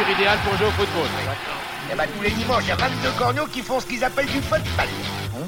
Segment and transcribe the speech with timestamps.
[0.00, 1.08] température idéale pour jouer au football.
[1.92, 4.26] Eh ben, tous les dimanches, il y a 22 corneaux qui font ce qu'ils appellent
[4.26, 4.88] du football.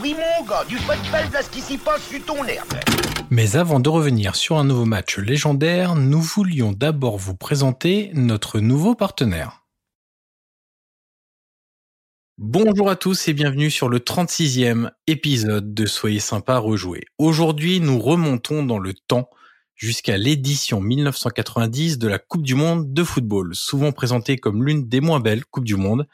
[0.00, 2.74] Oui, mon gars, du football, là, ce qui s'y passe sur ton herbe.
[3.30, 8.60] Mais avant de revenir sur un nouveau match légendaire, nous voulions d'abord vous présenter notre
[8.60, 9.64] nouveau partenaire.
[12.38, 17.02] Bonjour à tous et bienvenue sur le 36e épisode de Soyez sympa rejouer.
[17.18, 19.28] Aujourd'hui, nous remontons dans le temps
[19.82, 25.00] jusqu'à l'édition 1990 de la Coupe du Monde de football, souvent présentée comme l'une des
[25.00, 26.06] moins belles Coupes du Monde.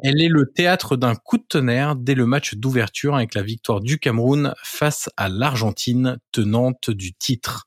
[0.00, 3.80] Elle est le théâtre d'un coup de tonnerre dès le match d'ouverture avec la victoire
[3.80, 7.66] du Cameroun face à l'Argentine tenante du titre.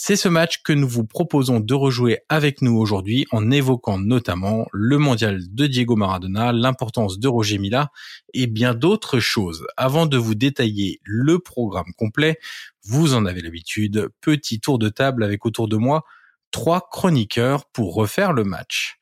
[0.00, 4.68] C'est ce match que nous vous proposons de rejouer avec nous aujourd'hui en évoquant notamment
[4.72, 7.90] le mondial de Diego Maradona, l'importance de Roger Mila
[8.32, 9.66] et bien d'autres choses.
[9.76, 12.38] Avant de vous détailler le programme complet,
[12.84, 16.04] vous en avez l'habitude, petit tour de table avec autour de moi
[16.52, 18.98] trois chroniqueurs pour refaire le match.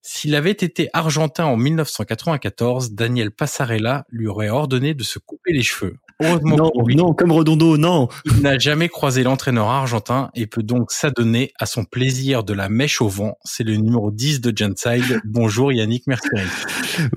[0.00, 5.64] S'il avait été argentin en 1994, Daniel Passarella lui aurait ordonné de se couper les
[5.64, 5.96] cheveux.
[6.22, 8.08] Heureusement non, non, comme Redondo, non.
[8.24, 12.70] Il n'a jamais croisé l'entraîneur argentin et peut donc s'adonner à son plaisir de la
[12.70, 13.36] mèche au vent.
[13.44, 15.20] C'est le numéro 10 de Genside.
[15.24, 16.30] Bonjour Yannick Mercier.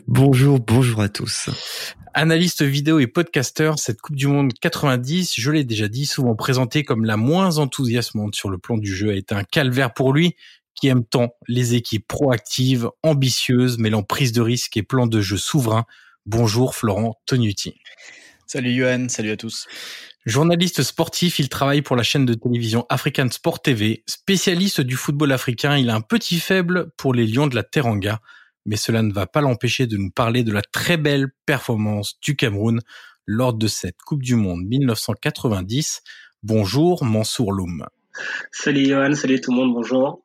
[0.08, 1.50] Bonjour, bonjour à tous.
[2.14, 6.84] Analyste vidéo et podcasteur, cette Coupe du Monde 90, je l'ai déjà dit, souvent présentée
[6.84, 10.36] comme la moins enthousiasmante sur le plan du jeu, a été un calvaire pour lui
[10.76, 15.38] qui aime tant les équipes proactives, ambitieuses, mêlant prise de risque et plan de jeu
[15.38, 15.86] souverain.
[16.26, 17.76] Bonjour Florent Tonuti.
[18.52, 19.68] Salut Johan, salut à tous.
[20.26, 24.04] Journaliste sportif, il travaille pour la chaîne de télévision African Sport TV.
[24.08, 28.22] Spécialiste du football africain, il a un petit faible pour les Lions de la Teranga,
[28.66, 32.36] mais cela ne va pas l'empêcher de nous parler de la très belle performance du
[32.36, 32.82] Cameroun
[33.28, 36.02] lors de cette Coupe du Monde 1990.
[36.42, 37.86] Bonjour Mansour Loum.
[38.52, 40.24] Salut Johan, salut tout le monde, bonjour.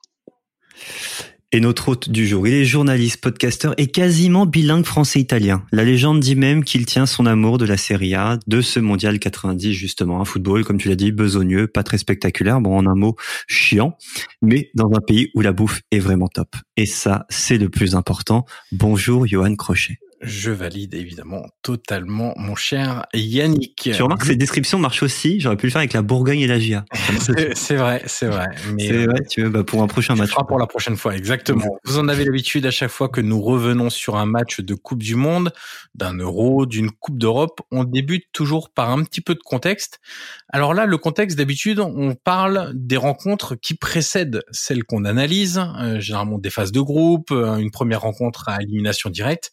[1.54, 5.62] Et notre hôte du jour, il est journaliste, podcasteur et quasiment bilingue français-italien.
[5.70, 9.20] La légende dit même qu'il tient son amour de la Serie A, de ce mondial
[9.20, 10.20] 90 justement.
[10.20, 13.14] Un football, comme tu l'as dit, besogneux, pas très spectaculaire, bon en un mot,
[13.46, 13.96] chiant,
[14.42, 16.56] mais dans un pays où la bouffe est vraiment top.
[16.76, 18.46] Et ça, c'est le plus important.
[18.72, 20.00] Bonjour Johan Crochet.
[20.24, 23.90] Je valide évidemment totalement mon cher Yannick.
[23.94, 25.40] Tu remarques que ces descriptions marchent aussi.
[25.40, 26.84] J'aurais pu le faire avec la Bourgogne et la GIA.
[27.54, 28.48] c'est vrai, c'est vrai.
[28.74, 30.30] Mais c'est vrai, tu veux, bah pour un prochain match.
[30.48, 31.78] Pour la prochaine fois, exactement.
[31.84, 35.02] Vous en avez l'habitude à chaque fois que nous revenons sur un match de Coupe
[35.02, 35.52] du Monde,
[35.94, 40.00] d'un Euro, d'une Coupe d'Europe, on débute toujours par un petit peu de contexte.
[40.48, 46.00] Alors là, le contexte d'habitude, on parle des rencontres qui précèdent celles qu'on analyse, euh,
[46.00, 49.52] généralement des phases de groupe, euh, une première rencontre à élimination directe.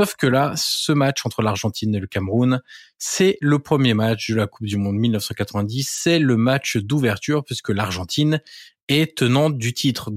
[0.00, 2.60] Sauf que là, ce match entre l'Argentine et le Cameroun,
[2.98, 5.88] c'est le premier match de la Coupe du Monde 1990.
[5.90, 8.40] C'est le match d'ouverture puisque l'Argentine
[8.88, 10.10] est tenante du titre.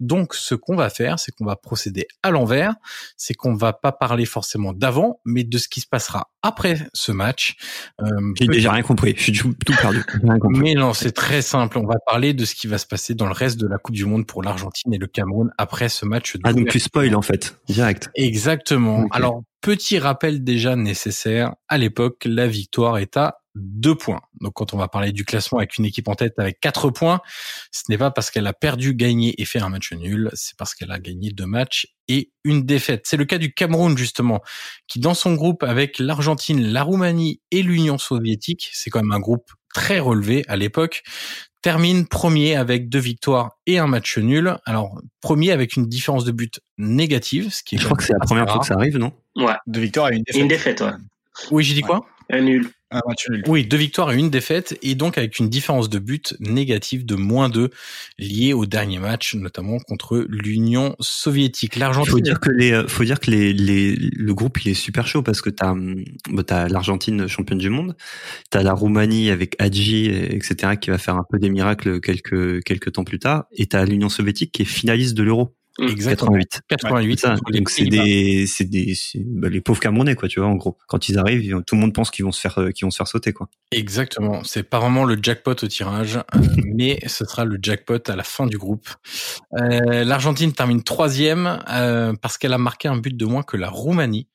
[0.00, 2.74] donc, ce qu'on va faire, c'est qu'on va procéder à l'envers.
[3.16, 7.12] C'est qu'on va pas parler forcément d'avant, mais de ce qui se passera après ce
[7.12, 7.56] match.
[8.02, 8.06] Euh,
[8.38, 9.14] J'ai déjà rien compris.
[9.16, 10.02] Je suis tout, perdu.
[10.48, 11.78] Mais non, c'est très simple.
[11.78, 13.94] On va parler de ce qui va se passer dans le reste de la Coupe
[13.94, 16.36] du Monde pour l'Argentine et le Cameroun après ce match.
[16.44, 18.10] Ah, donc tu spoil en fait, direct.
[18.14, 19.06] Exactement.
[19.10, 21.54] Alors, petit rappel déjà nécessaire.
[21.68, 24.20] À l'époque, la victoire est à deux points.
[24.40, 27.20] Donc quand on va parler du classement avec une équipe en tête avec quatre points,
[27.72, 30.74] ce n'est pas parce qu'elle a perdu, gagné et fait un match nul, c'est parce
[30.74, 33.02] qu'elle a gagné deux matchs et une défaite.
[33.06, 34.40] C'est le cas du Cameroun justement,
[34.86, 39.20] qui dans son groupe avec l'Argentine, la Roumanie et l'Union soviétique, c'est quand même un
[39.20, 41.02] groupe très relevé à l'époque,
[41.62, 44.56] termine premier avec deux victoires et un match nul.
[44.64, 48.12] Alors premier avec une différence de but négative, ce qui est je crois que c'est
[48.12, 49.12] la première fois que ça arrive, non?
[49.36, 49.54] Ouais.
[49.66, 50.38] Deux victoires et une défaite.
[50.38, 50.92] Et une défaite, ouais.
[51.50, 52.06] Oui, j'ai dit quoi?
[52.30, 52.70] Un nul.
[52.92, 53.44] Un match nul.
[53.46, 57.14] Oui, deux victoires et une défaite, et donc avec une différence de but négative de
[57.14, 57.70] moins 2
[58.18, 61.76] liée au dernier match, notamment contre l'Union soviétique.
[61.76, 62.10] L'Argentine.
[62.10, 65.22] Faut dire que les, faut dire que les, les, le groupe il est super chaud
[65.22, 65.74] parce que t'as,
[66.30, 67.96] bah, t'as l'Argentine championne du monde,
[68.50, 70.76] t'as la Roumanie avec Hadji, etc.
[70.80, 74.08] qui va faire un peu des miracles quelques quelques temps plus tard, et t'as l'Union
[74.08, 75.54] soviétique qui est finaliste de l'Euro.
[75.80, 75.88] Mmh.
[75.88, 76.32] Exactement.
[76.32, 76.60] 88.
[76.68, 77.26] 88.
[77.54, 80.76] Donc c'est des, c'est des, bah, les pauvres Camerounais quoi, tu vois, en gros.
[80.86, 82.98] Quand ils arrivent, tout le monde pense qu'ils vont se faire, euh, qu'ils vont se
[82.98, 83.48] faire sauter quoi.
[83.72, 84.44] Exactement.
[84.44, 86.22] C'est pas vraiment le jackpot au tirage, euh,
[86.64, 88.88] mais ce sera le jackpot à la fin du groupe.
[89.58, 93.70] Euh, L'Argentine termine troisième euh, parce qu'elle a marqué un but de moins que la
[93.70, 94.28] Roumanie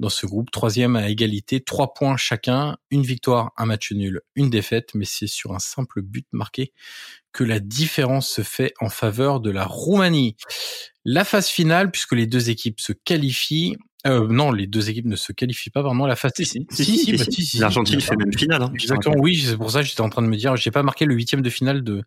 [0.00, 0.50] dans ce groupe.
[0.50, 5.26] Troisième à égalité, trois points chacun, une victoire, un match nul, une défaite, mais c'est
[5.26, 6.72] sur un simple but marqué
[7.32, 10.36] que la différence se fait en faveur de la Roumanie.
[11.04, 15.14] La phase finale, puisque les deux équipes se qualifient, Euh, non, les deux équipes ne
[15.14, 16.32] se qualifient pas vraiment la phase.
[16.34, 17.32] Si, si, si, si, bah, si.
[17.32, 18.62] si, si, L'Argentine fait même finale.
[18.62, 20.82] Hein, Exactement, oui, c'est pour ça que j'étais en train de me dire, j'ai pas
[20.82, 22.02] marqué le huitième de finale de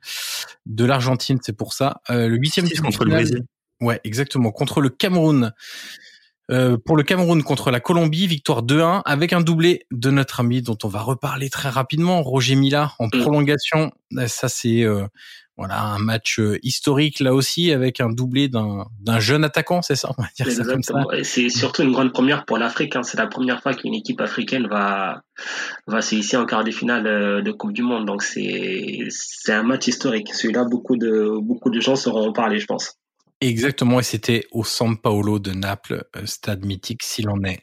[0.66, 2.02] de l'Argentine, c'est pour ça.
[2.10, 3.46] Euh, le huitième de contre le Brésil.
[3.80, 4.52] Ouais, exactement.
[4.52, 5.54] Contre le Cameroun.
[6.52, 10.62] Euh, pour le Cameroun contre la Colombie, victoire 2-1 avec un doublé de notre ami
[10.62, 13.92] dont on va reparler très rapidement, Roger Mila en prolongation.
[14.18, 15.08] Euh, Ça c'est euh,
[15.58, 20.12] voilà un match euh, historique là aussi avec un doublé d'un jeune attaquant, c'est ça
[20.18, 20.94] on va dire ça comme ça.
[21.24, 22.96] C'est surtout une grande première pour l'Afrique.
[22.96, 23.04] hein.
[23.04, 25.22] C'est la première fois qu'une équipe africaine va
[25.88, 28.06] va se hisser en quart de finale de Coupe du Monde.
[28.06, 30.32] Donc c'est c'est un match historique.
[30.34, 33.00] Celui-là, beaucoup de beaucoup de gens sauront en parler, je pense.
[33.42, 37.62] Exactement, et c'était au San Paolo de Naples, euh, stade mythique s'il en est.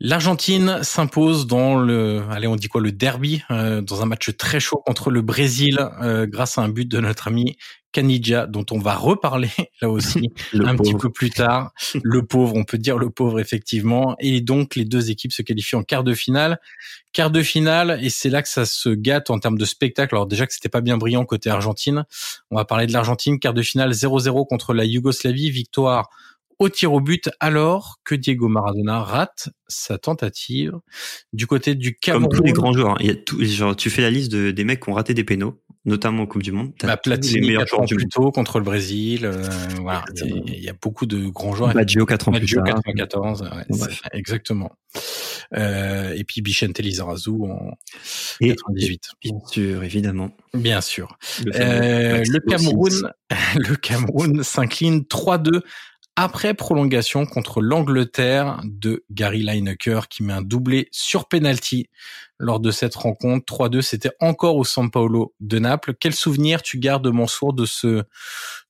[0.00, 4.60] L'Argentine s'impose dans le, allez, on dit quoi, le derby, euh, dans un match très
[4.60, 7.56] chaud contre le Brésil, euh, grâce à un but de notre ami
[7.92, 9.50] Canidja, dont on va reparler
[9.82, 10.82] là aussi un pauvre.
[10.82, 11.72] petit peu plus tard.
[12.02, 14.16] Le pauvre, on peut dire le pauvre effectivement.
[14.18, 16.58] Et donc les deux équipes se qualifient en quart de finale.
[17.12, 20.14] Quart de finale, et c'est là que ça se gâte en termes de spectacle.
[20.14, 22.04] Alors déjà que c'était pas bien brillant côté Argentine.
[22.50, 23.38] On va parler de l'Argentine.
[23.38, 25.50] Quart de finale 0-0 contre la Yougoslavie.
[25.50, 26.08] Victoire
[26.58, 30.72] au tir au but alors que Diego Maradona rate sa tentative
[31.32, 32.36] du côté du Comme Cameroun.
[32.38, 32.92] tous les grands joueurs.
[32.92, 32.96] hein.
[33.00, 35.12] Il y a tout, genre, tu fais la liste de, des mecs qui ont raté
[35.12, 36.72] des pénaux, notamment en Coupe du Monde.
[36.82, 39.24] Bah, les Platini meilleurs quatre joueurs ans du plus tôt contre le Brésil.
[39.24, 39.42] euh,
[39.80, 41.74] voilà, il y a beaucoup de grands joueurs.
[41.74, 42.80] Baggio, 4 ans plus Maggio, tard.
[42.84, 43.78] 94, ouais,
[44.12, 44.70] exactement.
[45.54, 47.72] Euh, et puis Bichente Lizarazu en
[48.40, 49.02] Et 98.
[49.22, 50.30] bien sûr, évidemment.
[50.54, 51.16] Bien sûr.
[51.44, 52.40] Le, Euh, le.
[52.40, 53.10] Cameroun,
[53.56, 55.62] le Cameroun s'incline 3-2
[56.16, 61.88] après prolongation contre l'Angleterre de Gary Lineker qui met un doublé sur penalty
[62.38, 63.46] lors de cette rencontre.
[63.46, 65.94] 3-2, c'était encore au San Paolo de Naples.
[65.98, 68.02] Quel souvenir tu gardes, Mansour, de ce,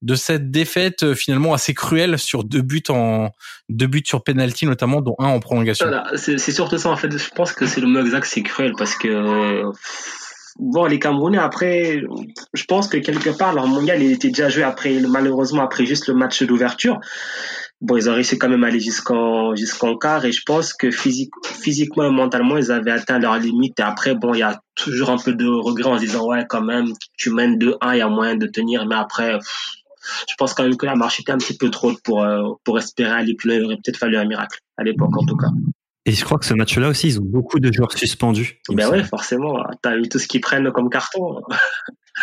[0.03, 3.31] de cette défaite euh, finalement assez cruelle sur deux buts en,
[3.69, 5.87] deux buts sur penalty notamment, dont un en prolongation?
[5.87, 7.17] Voilà, c'est surtout ça en fait.
[7.17, 9.73] Je pense que c'est le mot exact, c'est cruel parce que euh,
[10.59, 12.03] bon les Camerounais après,
[12.53, 16.09] je pense que quelque part leur mondial il était déjà joué après malheureusement après juste
[16.09, 17.01] le match d'ouverture.
[17.81, 20.93] Bon, ils ont réussi quand même à aller jusqu'en jusqu'en quart et je pense que
[20.93, 23.81] physique, physiquement et mentalement ils avaient atteint leur limite.
[23.81, 26.63] Et après bon, il y a toujours un peu de regret en disant ouais quand
[26.63, 29.39] même tu mènes 2-1, il y a moyen de tenir, mais après.
[30.29, 32.79] je pense quand même que la marche était un petit peu trop pour, euh, pour
[32.79, 33.57] espérer aller plus loin.
[33.59, 35.49] Il aurait peut-être fallu un miracle, à l'époque en tout cas.
[36.05, 38.61] Et je crois que ce match-là aussi, ils ont beaucoup de joueurs suspendus.
[38.71, 39.63] Ben ouais, forcément.
[39.83, 41.43] T'as eu tout ce qu'ils prennent comme carton.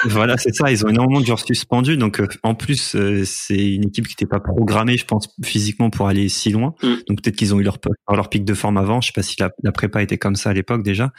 [0.06, 0.72] Voilà, c'est ça.
[0.72, 1.98] Ils ont énormément de joueurs suspendus.
[1.98, 5.90] Donc, euh, en plus, euh, c'est une équipe qui n'était pas programmée, je pense, physiquement
[5.90, 6.74] pour aller si loin.
[6.84, 6.88] Mm.
[7.08, 7.78] Donc, peut-être qu'ils ont eu leur,
[8.12, 9.02] leur pic de forme avant.
[9.02, 11.12] Je sais pas si la, la prépa était comme ça à l'époque déjà.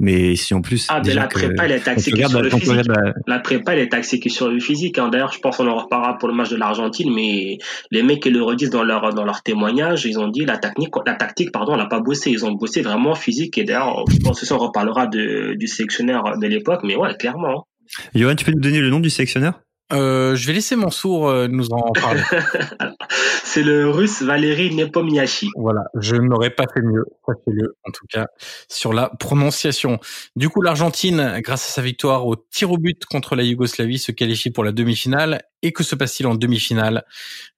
[0.00, 2.50] Mais si en plus, Ah, déjà la prépa, elle est axée que sur la- le
[2.50, 2.86] physique.
[2.86, 4.98] la- La prépa, elle est axée que sur le physique.
[4.98, 5.08] hein.
[5.08, 7.58] D'ailleurs, je pense qu'on en reparlera pour le match de l'Argentine, mais
[7.90, 10.90] les mecs qui le redisent dans leur, dans leur témoignage, ils ont dit la technique,
[11.06, 12.30] la tactique, pardon, on n'a pas bossé.
[12.30, 13.58] Ils ont bossé vraiment physique.
[13.58, 17.14] Et d'ailleurs, je pense que ça, on reparlera de, du sélectionneur de l'époque, mais ouais,
[17.16, 17.66] clairement.
[18.14, 19.60] Johan, tu peux nous donner le nom du sélectionneur?
[19.92, 22.22] Euh, je vais laisser Mansour euh, nous en parler.
[23.44, 25.50] C'est le russe Valéry Nepomniachtchi.
[25.56, 28.26] Voilà, je n'aurais pas fait mieux, sachez-le, en tout cas,
[28.68, 30.00] sur la prononciation.
[30.36, 34.10] Du coup, l'Argentine, grâce à sa victoire au tir au but contre la Yougoslavie, se
[34.10, 35.42] qualifie pour la demi-finale.
[35.64, 37.06] Et que se passe-t-il en demi-finale?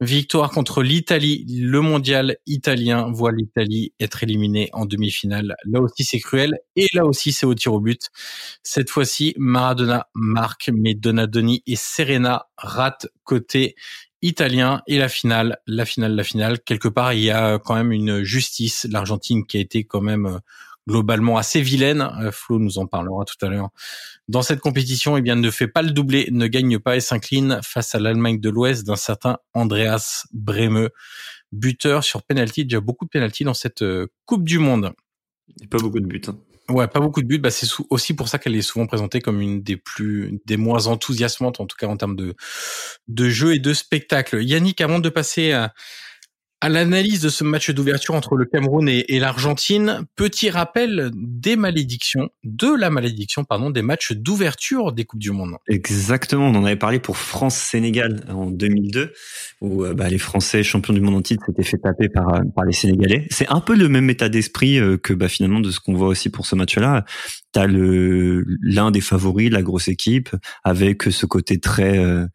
[0.01, 1.45] Victoire contre l'Italie.
[1.49, 5.57] Le mondial italien voit l'Italie être éliminée en demi-finale.
[5.65, 6.57] Là aussi, c'est cruel.
[6.77, 8.11] Et là aussi, c'est au tir au but.
[8.63, 13.75] Cette fois-ci, Maradona marque, mais Donadoni et Serena ratent côté
[14.23, 16.61] italien et la finale, la finale, la finale.
[16.61, 18.87] Quelque part, il y a quand même une justice.
[18.89, 20.39] L'Argentine qui a été quand même euh,
[20.89, 22.09] globalement assez vilaine.
[22.21, 23.71] Euh, Flo nous en parlera tout à l'heure.
[24.29, 27.61] Dans cette compétition, eh bien, ne fait pas le doublé, ne gagne pas et s'incline
[27.63, 30.91] face à l'Allemagne de l'Ouest d'un certain Andreas Bremeux,
[31.53, 32.65] buteur sur penalty.
[32.65, 34.93] Déjà beaucoup de penalty dans cette euh, Coupe du Monde.
[35.71, 36.23] Pas beaucoup de buts.
[36.29, 36.37] hein.
[36.69, 37.39] Ouais, pas beaucoup de buts.
[37.39, 40.89] Bah, c'est aussi pour ça qu'elle est souvent présentée comme une des plus, des moins
[40.89, 42.35] enthousiasmantes, en tout cas en termes de,
[43.07, 44.43] de jeu et de spectacle.
[44.43, 45.73] Yannick, avant de passer à,
[46.67, 52.29] à l'analyse de ce match d'ouverture entre le Cameroun et, l'Argentine, petit rappel des malédictions,
[52.43, 55.59] de la malédiction, pardon, des matchs d'ouverture des Coupes du Monde.
[55.69, 59.13] Exactement, on en avait parlé pour France-Sénégal en 2002,
[59.61, 62.65] où euh, bah, les Français champions du monde en titre s'étaient fait taper par, euh,
[62.67, 63.29] les Sénégalais.
[63.31, 66.09] C'est un peu le même état d'esprit euh, que bah, finalement de ce qu'on voit
[66.09, 67.05] aussi pour ce match-là.
[67.57, 70.29] T'as l'un des favoris, la grosse équipe,
[70.63, 72.27] avec ce côté très euh,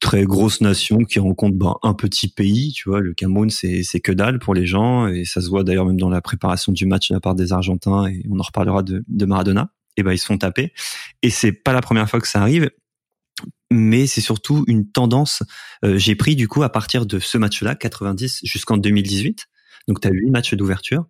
[0.00, 2.72] très grosse nation qui rencontre bah, un petit pays.
[2.72, 5.62] Tu vois, le Cameroun, c'est c'est que dalle pour les gens, et ça se voit
[5.62, 8.42] d'ailleurs même dans la préparation du match de la part des Argentins, et on en
[8.42, 9.70] reparlera de, de Maradona.
[9.96, 10.72] Et ben ils se font taper,
[11.22, 12.68] et c'est pas la première fois que ça arrive
[13.70, 15.44] mais c'est surtout une tendance.
[15.84, 19.46] Euh, J'ai pris du coup à partir de ce match-là, 90 jusqu'en 2018,
[19.88, 21.06] Donc tu as huit matchs d'ouverture.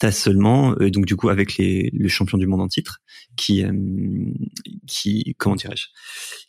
[0.00, 2.98] Tu as seulement euh, donc du coup avec les le champion du monde en titre
[3.36, 3.72] qui euh,
[4.86, 5.86] qui comment dirais-je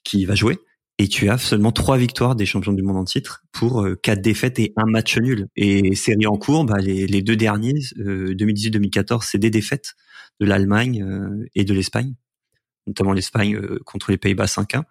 [0.04, 0.58] qui va jouer
[1.00, 4.22] et tu as seulement trois victoires des champions du monde en titre pour euh, quatre
[4.22, 5.48] défaites et un match nul.
[5.56, 9.96] Et série en cours, bah, les, les deux derniers, euh, 2018-2014, c'est des défaites
[10.40, 12.14] de l'Allemagne euh, et de l'Espagne,
[12.86, 14.84] notamment l'Espagne euh, contre les Pays-Bas 5-1.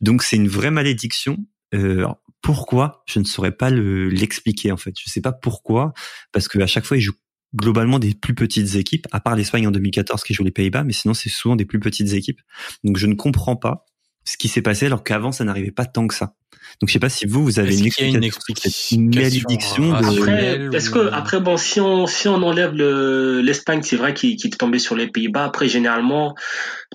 [0.00, 1.38] Donc c'est une vraie malédiction.
[1.74, 2.06] Euh,
[2.46, 4.94] pourquoi Je ne saurais pas le- l'expliquer en fait.
[5.04, 5.92] Je sais pas pourquoi,
[6.30, 7.18] parce que à chaque fois ils jouent
[7.56, 10.92] globalement des plus petites équipes, à part l'Espagne en 2014 qui joue les Pays-Bas, mais
[10.92, 12.40] sinon c'est souvent des plus petites équipes.
[12.84, 13.84] Donc je ne comprends pas
[14.24, 16.36] ce qui s'est passé alors qu'avant ça n'arrivait pas tant que ça.
[16.80, 19.10] Donc je sais pas si vous vous avez Est-ce une qu'il y a une explication
[19.10, 23.80] explication malédiction de Après, est-ce que après bon, si on si on enlève le l'Espagne,
[23.82, 25.44] c'est vrai qu'il est tombé sur les Pays-Bas.
[25.44, 26.34] Après, généralement,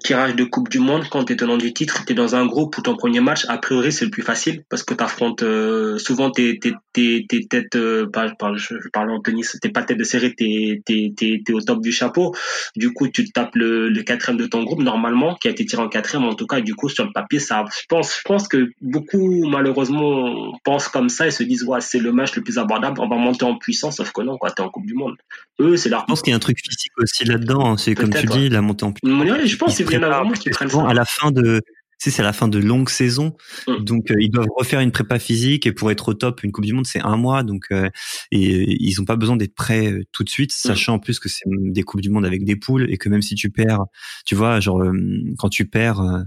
[0.04, 2.82] tirage de Coupe du Monde, quand t'es tenant du titre, t'es dans un groupe où
[2.82, 6.60] ton premier match, a priori, c'est le plus facile parce que t'affrontes euh, souvent tes
[6.60, 8.08] tes tes tes têtes, euh,
[8.56, 11.62] je, je parle en tennis, t'es pas tête de série, t'es t'es t'es t'es au
[11.62, 12.36] top du chapeau.
[12.76, 15.66] Du coup, tu te tapes le le quatrième de ton groupe normalement, qui a été
[15.66, 16.28] tiré en quatrième.
[16.28, 19.46] En tout cas, du coup, sur le papier, ça, je pense je pense que beaucoup
[19.62, 23.08] malheureusement pensent comme ça et se disent ouais c'est le match le plus abordable, on
[23.08, 25.16] va monter en puissance, sauf que non quoi, t'es en Coupe du Monde.
[25.60, 27.72] Eux, c'est leur Je pense qu'il y a un truc physique aussi là-dedans.
[27.74, 27.78] hein.
[27.78, 29.22] C'est comme tu Peut-être, dis, la montée en puissance.
[29.22, 30.70] Ouais, je pense Ils se qu'il y en a préparent, vraiment parce qui que prennent
[30.70, 30.88] ça.
[30.88, 31.62] à la fin de,
[32.04, 33.36] sais, c'est la fin de longues saisons.
[33.68, 33.84] Mm.
[33.84, 36.66] Donc, euh, ils doivent refaire une prépa physique et pour être au top, une Coupe
[36.66, 37.44] du Monde, c'est un mois.
[37.44, 37.90] Donc, euh,
[38.32, 41.30] et ils ont pas besoin d'être prêts euh, tout de suite, sachant en plus que
[41.30, 43.86] c'est des Coupes du Monde avec des poules et que même si tu perds,
[44.26, 44.94] tu vois, genre, euh,
[45.38, 46.22] quand tu perds euh,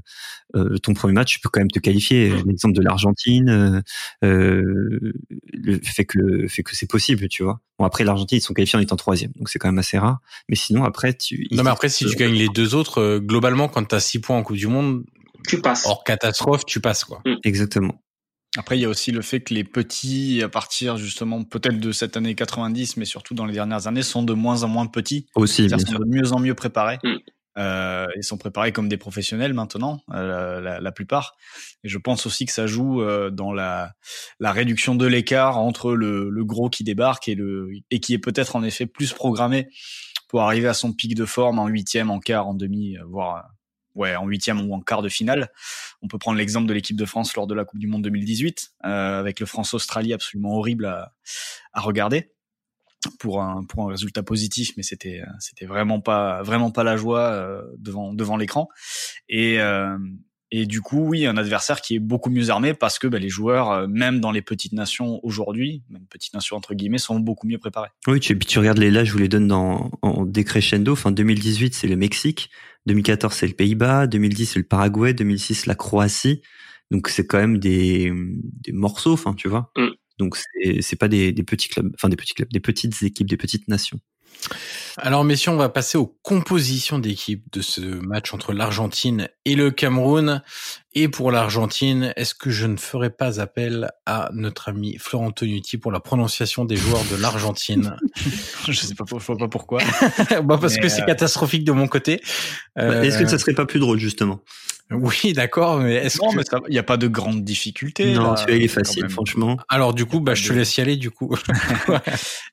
[0.56, 2.30] euh, ton premier match, tu peux quand même te qualifier.
[2.46, 3.80] L'exemple de l'Argentine, euh,
[4.24, 5.12] euh,
[5.52, 7.60] le fait que, fait que c'est possible, tu vois.
[7.78, 9.32] Bon, après, l'Argentine, ils sont qualifiés en étant troisième.
[9.36, 10.20] Donc, c'est quand même assez rare.
[10.48, 13.68] Mais sinon, après, tu, Non, mais après, si tu gagnes les deux autres, euh, globalement,
[13.68, 15.04] quand tu as 6 points en Coupe du Monde,
[15.46, 15.86] Tu passes.
[15.86, 17.22] hors catastrophe, tu passes, quoi.
[17.44, 18.00] Exactement.
[18.56, 21.92] Après, il y a aussi le fait que les petits, à partir justement peut-être de
[21.92, 25.26] cette année 90, mais surtout dans les dernières années, sont de moins en moins petits.
[25.34, 25.88] Aussi, bien sûr.
[25.88, 26.98] sont de mieux en mieux préparés.
[27.02, 27.16] Mm.
[27.56, 31.36] Euh, ils sont préparés comme des professionnels maintenant, euh, la, la plupart.
[31.84, 33.92] Et je pense aussi que ça joue euh, dans la,
[34.40, 38.18] la réduction de l'écart entre le, le gros qui débarque et le et qui est
[38.18, 39.68] peut-être en effet plus programmé
[40.28, 43.44] pour arriver à son pic de forme en huitième, en quart, en demi, euh, voire
[43.94, 45.50] ouais en huitième ou en quart de finale.
[46.02, 48.72] On peut prendre l'exemple de l'équipe de France lors de la Coupe du Monde 2018
[48.84, 51.14] euh, avec le France-Australie absolument horrible à,
[51.72, 52.34] à regarder
[53.18, 56.96] pour un pour un résultat positif mais c'était euh, c'était vraiment pas vraiment pas la
[56.96, 58.68] joie euh, devant devant l'écran
[59.28, 59.96] et euh,
[60.56, 63.28] et du coup oui un adversaire qui est beaucoup mieux armé parce que bah, les
[63.28, 67.46] joueurs euh, même dans les petites nations aujourd'hui même petites nations entre guillemets sont beaucoup
[67.46, 70.92] mieux préparés Oui, tu, regardes les là, je vous les donne dans, en décrescendo.
[70.92, 72.50] Enfin, 2018, c'est le Mexique.
[72.86, 74.06] 2014, c'est le Pays-Bas.
[74.06, 75.14] 2010, c'est le Paraguay.
[75.14, 76.42] 2006, la Croatie.
[76.90, 79.72] Donc, c'est quand même des, des morceaux, enfin, tu vois.
[79.76, 79.88] Mm.
[80.18, 83.28] Donc, c'est, c'est pas des, des petits clubs, enfin, des petits clubs, des petites équipes,
[83.28, 83.98] des petites nations.
[84.98, 89.70] Alors, messieurs, on va passer aux compositions d'équipe de ce match entre l'Argentine et le
[89.70, 90.42] Cameroun.
[90.94, 95.78] Et pour l'Argentine, est-ce que je ne ferai pas appel à notre ami Florent Tonuti
[95.78, 97.96] pour la prononciation des joueurs de l'Argentine?
[98.68, 99.80] Je sais pas je vois pas pourquoi
[100.44, 102.20] bah Parce Mais, que c'est euh, catastrophique de mon côté.
[102.76, 104.40] Bah, Est-ce que Euh, ça serait pas plus drôle, justement?
[104.90, 106.36] Oui, d'accord, mais est-ce non que...
[106.36, 109.56] mais il n'y a pas de grande difficulté Non, là, celui-là, il est facile, franchement.
[109.68, 111.34] Alors, du coup, bah, je te laisse y aller, du coup.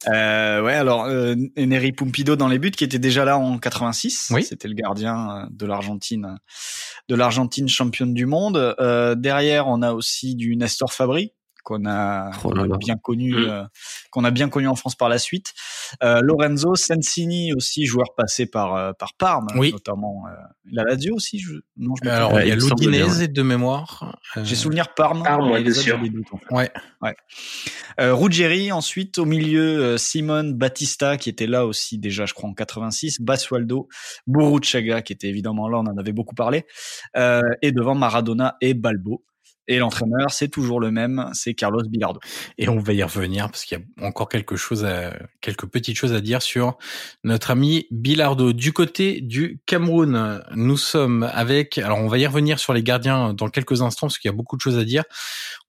[0.07, 4.31] Euh, ouais, alors euh, Neri Pumpido dans les buts, qui était déjà là en 86.
[4.31, 4.43] Oui.
[4.43, 6.39] C'était le gardien euh, de l'Argentine,
[7.07, 8.75] de l'Argentine championne du monde.
[8.79, 11.33] Euh, derrière, on a aussi du Nestor Fabri
[11.63, 12.77] qu'on a, Oh là là.
[12.77, 13.35] bien connu,
[14.11, 15.53] qu'on a bien connu en France par la suite.
[16.03, 19.71] Euh, Lorenzo Sensini aussi, joueur passé par euh, par Parme, Oui.
[19.71, 20.23] notamment.
[20.27, 20.31] Euh,
[20.71, 21.39] la Lazio aussi.
[21.39, 24.17] Je, non, je Alors, il y a l'Udinese de mémoire.
[24.37, 25.23] Euh, j'ai souvenir Parme.
[25.23, 25.97] Parme, mais ouais, les bien autres, sûr.
[26.01, 26.71] j'ai des doutes, en fait.
[27.01, 27.15] Ouais.
[27.99, 32.49] Euh, Ruggeri, ensuite au milieu euh, Simon Battista qui était là aussi déjà je crois
[32.49, 33.87] en 86, Basualdo,
[34.27, 36.65] Burruchaga qui était évidemment là, on en avait beaucoup parlé,
[37.17, 39.23] euh, et devant Maradona et Balbo.
[39.67, 42.19] Et l'entraîneur, c'est toujours le même, c'est Carlos Bilardo.
[42.57, 45.97] Et on va y revenir parce qu'il y a encore quelque chose à, quelques petites
[45.97, 46.77] choses à dire sur
[47.23, 48.53] notre ami Bilardo.
[48.53, 53.33] Du côté du Cameroun, nous sommes avec, alors on va y revenir sur les gardiens
[53.33, 55.03] dans quelques instants parce qu'il y a beaucoup de choses à dire.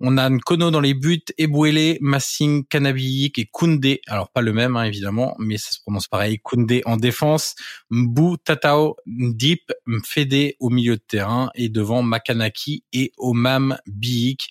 [0.00, 4.00] On a Nkono dans les buts, Ebouele, Massing, Kanabiyik et Koundé.
[4.08, 6.38] Alors pas le même, hein, évidemment, mais ça se prononce pareil.
[6.38, 7.54] Koundé en défense,
[7.90, 14.50] Mbou, Tatao, Ndip, Mfede au milieu de terrain et devant Makanaki et Omam Biik.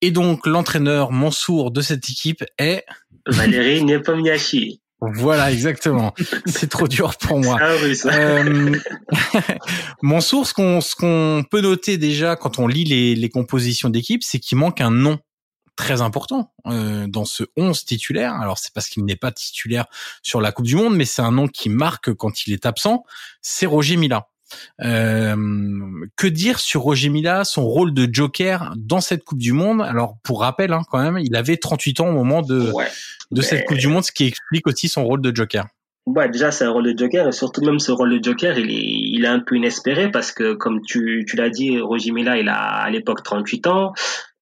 [0.00, 2.84] Et donc l'entraîneur Mansour de cette équipe est
[3.26, 4.80] Valérie Nepomniachtchi.
[5.00, 6.12] voilà exactement.
[6.46, 7.58] C'est trop dur pour moi.
[7.60, 8.12] Ah oui, ça.
[8.12, 8.74] Euh,
[10.02, 14.24] Mansour, ce qu'on ce qu'on peut noter déjà quand on lit les, les compositions d'équipe,
[14.24, 15.20] c'est qu'il manque un nom
[15.76, 18.34] très important euh, dans ce 11 titulaire.
[18.34, 19.86] Alors c'est parce qu'il n'est pas titulaire
[20.22, 23.04] sur la Coupe du Monde, mais c'est un nom qui marque quand il est absent.
[23.40, 24.28] C'est Roger Mila.
[24.80, 25.36] Euh,
[26.16, 29.82] que dire sur Roger Mila, son rôle de joker dans cette Coupe du Monde?
[29.82, 32.72] Alors pour rappel, hein, quand même, il avait 38 ans au moment de
[33.30, 35.66] de cette Coupe du Monde, ce qui explique aussi son rôle de joker.
[36.04, 38.70] Ouais, déjà, c'est un rôle de joker, et surtout même ce rôle de joker, il
[38.70, 42.38] est, il est un peu inespéré parce que, comme tu, tu l'as dit, Roger Mila,
[42.38, 43.92] il a à l'époque 38 ans.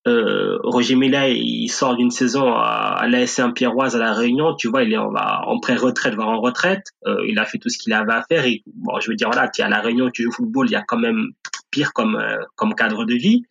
[0.07, 4.69] Euh, Roger Mila, il sort d'une saison à, à l'AS Saint-Pierroise à La Réunion, tu
[4.69, 6.87] vois, il est en, en pré-retraite, voire en retraite.
[7.07, 8.47] Euh, il a fait tout ce qu'il avait à faire.
[8.47, 10.69] Et, bon, je veux dire, voilà, tu es à La Réunion, tu joues au football,
[10.69, 11.29] il y a quand même
[11.71, 13.43] pire comme, euh, comme cadre de vie.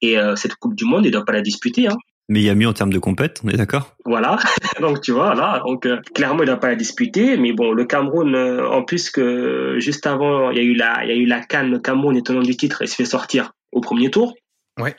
[0.00, 1.88] Et euh, cette Coupe du Monde, il doit pas la disputer.
[1.88, 1.96] Hein
[2.30, 3.96] mais il y a mieux en termes de compète, on est d'accord?
[4.04, 4.38] Voilà,
[4.80, 7.84] donc tu vois, là, donc euh, clairement il n'a pas à disputer, mais bon, le
[7.84, 11.16] Cameroun, euh, en plus que juste avant, il y a eu la, il y a
[11.16, 14.34] eu la Cannes, le Cameroun étonnant du titre, il se fait sortir au premier tour.
[14.78, 14.94] Ouais.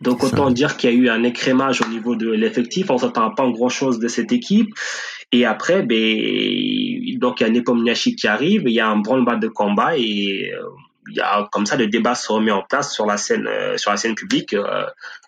[0.00, 3.30] Donc autant dire qu'il y a eu un écrémage au niveau de l'effectif, on s'attend
[3.30, 4.74] pas grand chose de cette équipe.
[5.32, 9.48] Et après, ben, donc il y a qui arrive, il y a un branle-bas de
[9.48, 10.62] combat et euh,
[11.10, 13.90] il y a comme ça le débat se remet en place sur la scène sur
[13.90, 14.54] la scène publique.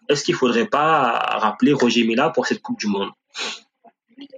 [0.08, 3.10] Est-ce qu'il faudrait pas rappeler Roger Mila pour cette Coupe du Monde?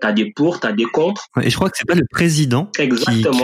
[0.01, 1.27] T'as des pour, t'as des contre.
[1.41, 2.89] Et je crois que c'est pas le président qui,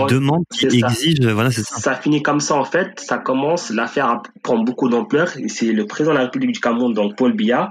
[0.08, 1.20] demande, qui exige.
[1.20, 1.76] Voilà, c'est ça.
[1.76, 3.00] Ça finit comme ça en fait.
[3.00, 5.30] Ça commence, l'affaire prend beaucoup d'ampleur.
[5.48, 7.70] C'est le président de la République du Cameroun, donc Paul Biya,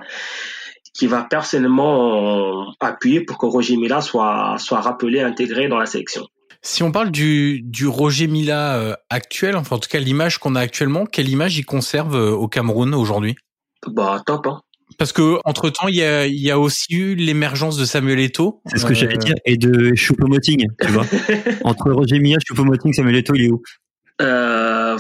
[0.94, 6.26] qui va personnellement appuyer pour que Roger Mila soit soit rappelé, intégré dans la sélection.
[6.62, 10.56] Si on parle du, du Roger Mila euh, actuel, enfin en tout cas l'image qu'on
[10.56, 13.36] a actuellement, quelle image il conserve euh, au Cameroun aujourd'hui?
[13.86, 14.62] Bah, top, hein.
[14.98, 18.62] Parce que entre temps, il y a, y a aussi eu l'émergence de Samuel Eto'o.
[18.66, 21.06] C'est ce que j'allais euh, dire, et de Choupo-Moting, tu vois.
[21.64, 23.62] entre Roger Mila, Choupo-Moting, Samuel Eto'o, il est où?
[24.22, 24.98] Euh,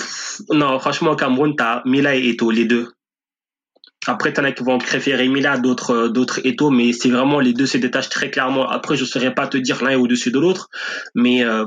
[0.52, 2.90] Non, franchement, au Cameroun, t'as Mila et Eto'o, les deux.
[4.06, 7.66] Après, t'en as qui vont préférer Mila, d'autres, d'autres Eto'o, mais c'est vraiment les deux
[7.66, 8.70] se détachent très clairement.
[8.70, 10.70] Après, je ne saurais pas te dire l'un est au-dessus de l'autre,
[11.16, 11.66] mais euh,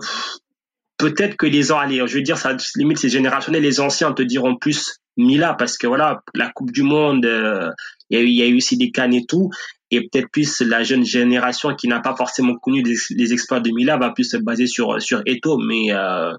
[0.97, 4.23] peut-être que les ans, allez, je veux dire, ça limite c'est générationnel, les anciens te
[4.23, 7.71] diront plus Mila parce que voilà, la Coupe du Monde, euh,
[8.11, 9.51] il y, a eu, y a eu aussi des cannes et tout,
[9.91, 13.97] et peut-être plus la jeune génération qui n'a pas forcément connu les, exploits de Mila
[13.97, 16.33] va plus se baser sur sur Eto, mais euh,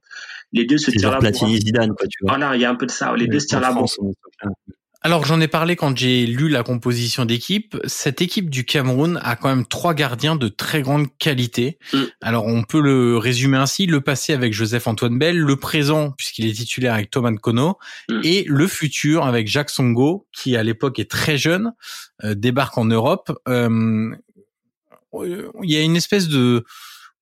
[0.54, 1.48] les deux se tirent la bourre.
[1.48, 2.38] Zidane, quoi, tu vois.
[2.38, 3.16] Voilà, il y a un peu de ça.
[3.16, 3.88] Les deux se tirent la bourre.
[5.04, 7.76] Alors j'en ai parlé quand j'ai lu la composition d'équipe.
[7.86, 11.80] Cette équipe du Cameroun a quand même trois gardiens de très grande qualité.
[11.92, 12.04] Mm.
[12.22, 16.48] Alors on peut le résumer ainsi le passé avec Joseph Antoine Bell, le présent puisqu'il
[16.48, 18.22] est titulaire avec Thomas Kono, mm.
[18.24, 21.74] et le futur avec Jacques Songo qui à l'époque est très jeune,
[22.24, 23.32] euh, débarque en Europe.
[23.48, 24.12] Euh,
[25.24, 26.64] il y a une espèce de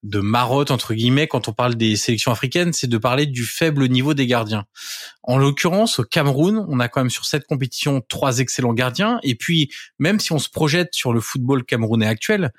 [0.03, 3.87] de marotte entre guillemets quand on parle des sélections africaines, c'est de parler du faible
[3.87, 4.65] niveau des gardiens.
[5.23, 9.19] En l'occurrence, au Cameroun, on a quand même sur cette compétition trois excellents gardiens.
[9.23, 12.51] Et puis, même si on se projette sur le football camerounais actuel,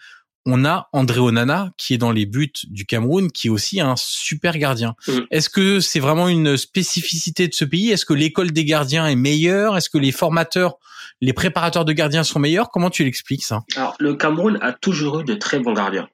[0.46, 3.94] on a André Onana qui est dans les buts du Cameroun, qui est aussi un
[3.96, 4.94] super gardien.
[5.06, 5.18] Mm.
[5.30, 7.90] Est-ce que c'est vraiment une spécificité de ce pays?
[7.90, 9.76] Est-ce que l'école des gardiens est meilleure?
[9.76, 10.78] Est-ce que les formateurs,
[11.20, 12.70] les préparateurs de gardiens sont meilleurs?
[12.70, 13.60] Comment tu l'expliques ça?
[13.76, 16.08] Alors, le Cameroun a toujours eu de très bons gardiens.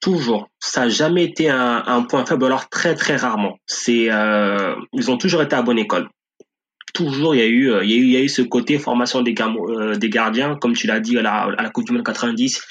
[0.00, 0.48] Toujours.
[0.60, 3.58] Ça n'a jamais été un, point faible, alors très très rarement.
[3.66, 6.08] C'est, euh, ils ont toujours été à bonne école.
[6.94, 8.78] Toujours, il y a eu, il y a eu, il y a eu ce côté
[8.78, 12.62] formation des, euh, des gardiens, comme tu l'as dit à la, Coupe du Monde 90.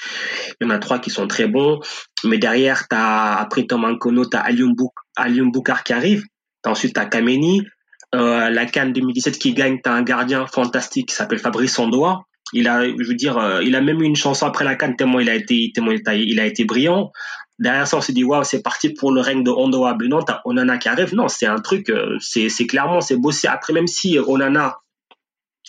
[0.60, 1.80] Il y en a trois qui sont très bons,
[2.24, 6.24] mais derrière, t'as après Tom Ankono, t'as Alium, Boukar qui arrive.
[6.64, 7.62] As ensuite, t'as Kameni.
[8.14, 12.68] Euh, la Cannes 2017 qui gagne, t'as un gardien fantastique qui s'appelle Fabrice Sondoa il
[12.68, 15.20] a, je veux dire, euh, il a même eu une chanson après la canne tellement
[15.20, 17.12] il a été, tellement il a été brillant.
[17.58, 19.96] Derrière ça, on s'est dit waouh, c'est parti pour le règne de Ondoa.
[20.00, 21.14] Mais non, t'as Onana qui arrive.
[21.14, 23.48] Non, c'est un truc, euh, c'est, c'est clairement, c'est bossé.
[23.48, 24.76] Après, même si Onana,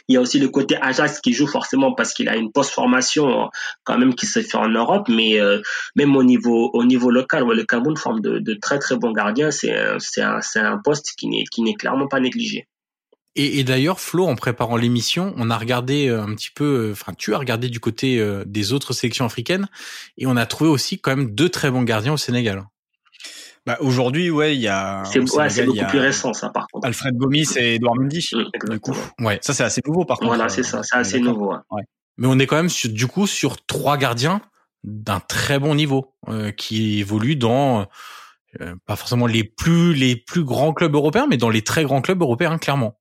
[0.08, 3.44] il y a aussi le côté Ajax qui joue forcément parce qu'il a une post-formation
[3.44, 3.48] euh,
[3.84, 5.40] quand même qui se fait en Europe, mais
[5.96, 9.52] même au niveau au niveau local, le Cameroun forme de, de très très bons gardiens.
[9.52, 12.69] C'est c'est un, c'est un poste qui n'est qui n'est clairement pas négligé.
[13.40, 16.92] Et, et d'ailleurs, Flo, en préparant l'émission, on a regardé euh, un petit peu, euh,
[16.92, 19.70] enfin, tu as regardé du côté euh, des autres sélections africaines,
[20.18, 22.66] et on a trouvé aussi quand même deux très bons gardiens au Sénégal.
[23.66, 25.04] Bah, aujourd'hui, ouais, il y a.
[25.06, 26.86] C'est ouais, beaucoup plus récent, ça, par contre.
[26.86, 28.98] Alfred Gomis et Edouard Mendy, mmh, du coup.
[29.22, 30.36] Ouais, ça, c'est assez nouveau, par contre.
[30.36, 31.54] Voilà, c'est ça, c'est assez nouveau.
[31.72, 31.84] Ouais.
[32.18, 34.42] Mais on est quand même, sur, du coup, sur trois gardiens
[34.84, 37.88] d'un très bon niveau, euh, qui évoluent dans,
[38.60, 42.02] euh, pas forcément les plus, les plus grands clubs européens, mais dans les très grands
[42.02, 42.98] clubs européens, clairement.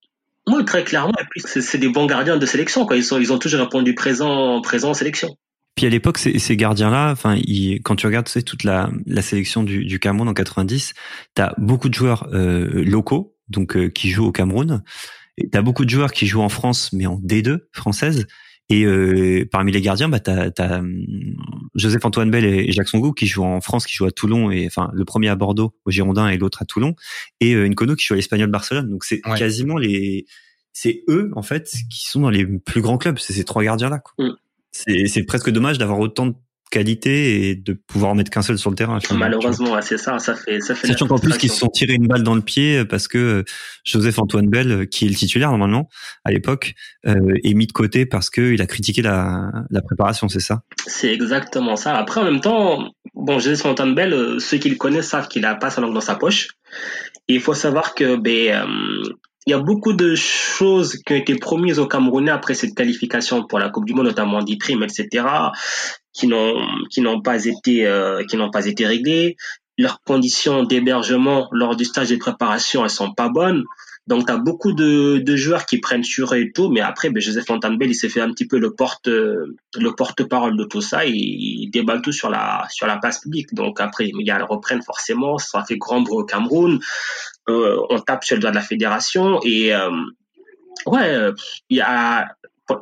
[0.48, 1.14] Oui, très clairement.
[1.20, 2.86] Et puis, c'est des bons gardiens de sélection.
[2.86, 2.96] Quoi.
[2.96, 5.36] Ils, sont, ils ont toujours répondu présent, présent en sélection.
[5.78, 7.36] Puis à l'époque, ces, gardiens-là, enfin,
[7.84, 10.92] quand tu regardes tu toute la, sélection du, Cameroun en 90,
[11.36, 14.82] tu as beaucoup de joueurs euh, locaux, donc euh, qui jouent au Cameroun.
[15.38, 18.26] Tu as beaucoup de joueurs qui jouent en France, mais en D2 française.
[18.68, 20.82] Et euh, parmi les gardiens, bah t'as as
[21.78, 24.66] Joseph Antoine Bell et Jacques Songou qui jouent en France, qui jouent à Toulon et
[24.66, 26.94] enfin le premier à Bordeaux au Girondin et l'autre à Toulon,
[27.40, 28.90] et euh, Nkono qui joue à l'Espagnol Barcelone.
[28.90, 30.26] Donc c'est quasiment les
[30.72, 33.18] c'est eux en fait qui sont dans les plus grands clubs.
[33.18, 34.02] C'est ces trois gardiens là.
[34.18, 34.30] Mm.
[34.72, 36.34] C'est presque dommage d'avoir autant de
[36.70, 38.98] qualité et de pouvoir en mettre qu'un seul sur le terrain.
[39.12, 40.88] Malheureusement, c'est ça, ça fait, ça fait.
[40.88, 43.44] Sachant qu'en plus qu'ils se sont tirés une balle dans le pied parce que
[43.84, 45.88] Joseph Antoine Bell, qui est le titulaire normalement
[46.24, 46.74] à l'époque,
[47.06, 50.62] euh, est mis de côté parce que il a critiqué la, la préparation, c'est ça?
[50.86, 51.96] C'est exactement ça.
[51.96, 55.44] Après, en même temps, bon, Joseph Antoine Bell, euh, ceux qui le connaissent savent qu'il
[55.44, 56.48] a pas sa langue dans sa poche.
[57.28, 59.12] Et il faut savoir que, ben, euh,
[59.46, 63.46] il y a beaucoup de choses qui ont été promises aux Camerounais après cette qualification
[63.46, 65.24] pour la Coupe du Monde, notamment des primes, etc
[66.18, 69.36] qui n'ont pas été euh, qui n'ont pas été réglées.
[69.76, 73.64] Leurs conditions d'hébergement lors du stage de préparation, elles sont pas bonnes.
[74.08, 77.20] Donc, tu as beaucoup de, joueurs qui prennent sur eux et tout, mais après, ben,
[77.20, 81.06] Joseph Fontainebleau, il s'est fait un petit peu le porte le porte-parole de tout ça.
[81.06, 83.54] Et il déballe tout sur la sur la place publique.
[83.54, 85.38] Donc après, ils reprennent forcément.
[85.38, 86.80] Ça fait grand bruit au Cameroun.
[87.48, 89.90] Euh, on tape sur le doigt de la fédération et euh,
[90.86, 91.32] ouais,
[91.70, 92.28] il y a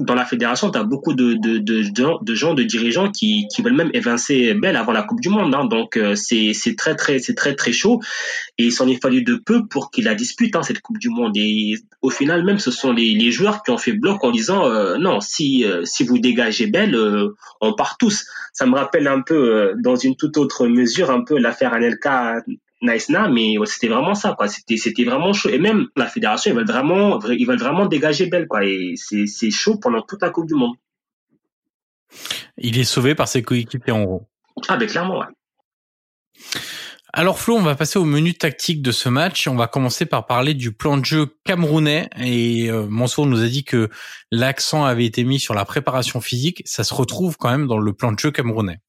[0.01, 1.83] dans la fédération, tu as beaucoup de, de, de,
[2.23, 5.55] de, gens, de dirigeants qui, qui veulent même évincer Bell avant la Coupe du Monde.
[5.55, 5.67] Hein.
[5.67, 8.01] Donc euh, c'est très très c'est très très chaud
[8.59, 11.09] et il s'en est fallu de peu pour qu'il la dispute hein, cette Coupe du
[11.09, 11.37] Monde.
[11.37, 14.67] Et au final même, ce sont les, les joueurs qui ont fait bloc en disant
[14.67, 16.97] euh, non, si euh, si vous dégagez Bell,
[17.61, 18.27] on part tous.
[18.53, 22.43] Ça me rappelle un peu dans une toute autre mesure un peu l'affaire Anelka
[22.83, 24.49] Nice Na, mais c'était vraiment ça, quoi.
[24.49, 25.49] C'était, c'était vraiment chaud.
[25.49, 28.65] Et même la fédération, ils veulent vraiment, ils veulent vraiment dégager Bell, quoi.
[28.65, 30.77] Et c'est, c'est chaud pendant toute la Coupe du Monde.
[32.59, 34.29] Il est sauvé par ses coéquipiers en gros.
[34.69, 35.27] Ah, ben clairement, ouais.
[37.13, 39.49] Alors Flo, on va passer au menu tactique de ce match.
[39.49, 42.11] On va commencer par parler du plan de jeu camerounais.
[42.19, 43.89] Et euh, Mansour nous a dit que
[44.31, 46.63] l'accent avait été mis sur la préparation physique.
[46.67, 48.81] Ça se retrouve quand même dans le plan de jeu camerounais.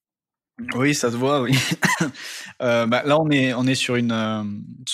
[0.74, 1.52] Oui, ça se voit, oui.
[2.62, 4.42] euh, bah, là, on est, on est sur une, euh,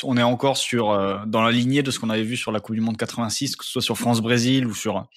[0.03, 2.61] on est encore sur euh, dans la lignée de ce qu'on avait vu sur la
[2.61, 5.09] Coupe du Monde 86, que ce soit sur France-Brésil ou sur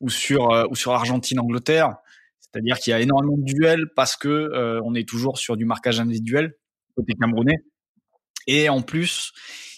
[0.00, 1.94] ou sur ou sur Argentine-Angleterre.
[2.40, 6.00] C'est-à-dire qu'il y a énormément de duels parce que on est toujours sur du marquage
[6.00, 6.54] individuel
[6.96, 7.58] côté camerounais.
[8.48, 9.32] Et en plus,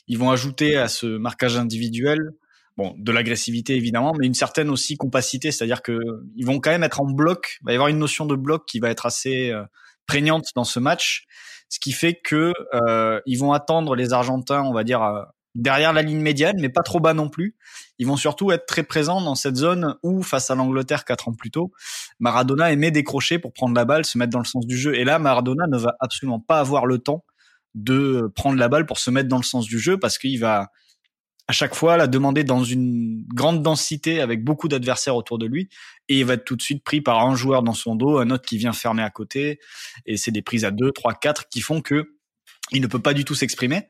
[0.07, 2.31] ils vont ajouter à ce marquage individuel
[2.79, 5.99] bon, de l'agressivité évidemment, mais une certaine aussi compacité, c'est-à-dire que
[6.37, 7.59] ils vont quand même être en bloc.
[7.61, 9.53] Il va y avoir une notion de bloc qui va être assez
[10.11, 11.23] prégnante dans ce match,
[11.69, 15.23] ce qui fait que euh, ils vont attendre les Argentins, on va dire euh,
[15.55, 17.55] derrière la ligne médiane, mais pas trop bas non plus.
[18.01, 21.33] Ils vont surtout être très présents dans cette zone où, face à l'Angleterre quatre ans
[21.33, 21.71] plus tôt,
[22.19, 24.97] Maradona aimait décrocher pour prendre la balle, se mettre dans le sens du jeu.
[24.97, 27.25] Et là, Maradona ne va absolument pas avoir le temps
[27.77, 30.73] de prendre la balle pour se mettre dans le sens du jeu parce qu'il va
[31.51, 35.69] à chaque fois la demander dans une grande densité avec beaucoup d'adversaires autour de lui
[36.09, 38.31] et il va être tout de suite pris par un joueur dans son dos, un
[38.31, 39.59] autre qui vient fermer à côté
[40.07, 42.15] et c'est des prises à deux, trois, quatre qui font que
[42.71, 43.89] il ne peut pas du tout s'exprimer.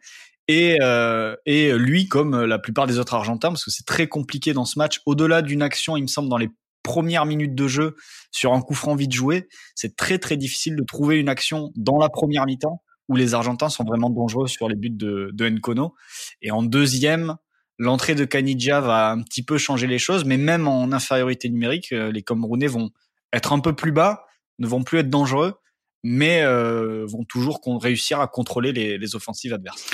[0.49, 4.55] Et, euh, et lui, comme la plupart des autres Argentins, parce que c'est très compliqué
[4.55, 6.49] dans ce match, au-delà d'une action, il me semble, dans les
[6.83, 7.95] premières minutes de jeu,
[8.31, 11.99] sur un coup franc vite joué, c'est très très difficile de trouver une action dans
[11.99, 15.95] la première mi-temps où les Argentins sont vraiment dangereux sur les buts de, de Nkono.
[16.41, 17.37] Et en deuxième,
[17.83, 21.93] L'entrée de Canidja va un petit peu changer les choses, mais même en infériorité numérique,
[21.93, 22.91] euh, les Camerounais vont
[23.33, 24.27] être un peu plus bas,
[24.59, 25.55] ne vont plus être dangereux,
[26.03, 29.85] mais euh, vont toujours réussir à contrôler les, les, offensives adverses.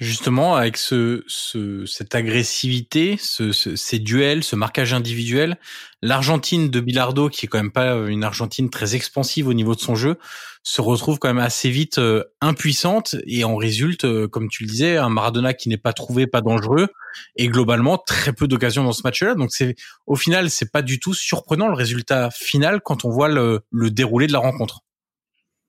[0.00, 5.56] Justement, avec ce, ce cette agressivité, ce, ces duels, ce marquage individuel,
[6.02, 9.80] l'Argentine de Bilardo, qui est quand même pas une Argentine très expansive au niveau de
[9.80, 10.18] son jeu,
[10.64, 14.70] se retrouve quand même assez vite euh, impuissante et en résulte, euh, comme tu le
[14.70, 16.88] disais, un Maradona qui n'est pas trouvé, pas dangereux,
[17.36, 19.34] et globalement très peu d'occasions dans ce match-là.
[19.34, 23.28] Donc c'est au final, c'est pas du tout surprenant le résultat final quand on voit
[23.28, 24.80] le, le déroulé de la rencontre.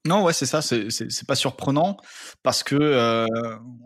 [0.05, 0.61] Non, ouais, c'est ça.
[0.61, 1.97] C'est pas surprenant
[2.43, 3.25] parce que euh,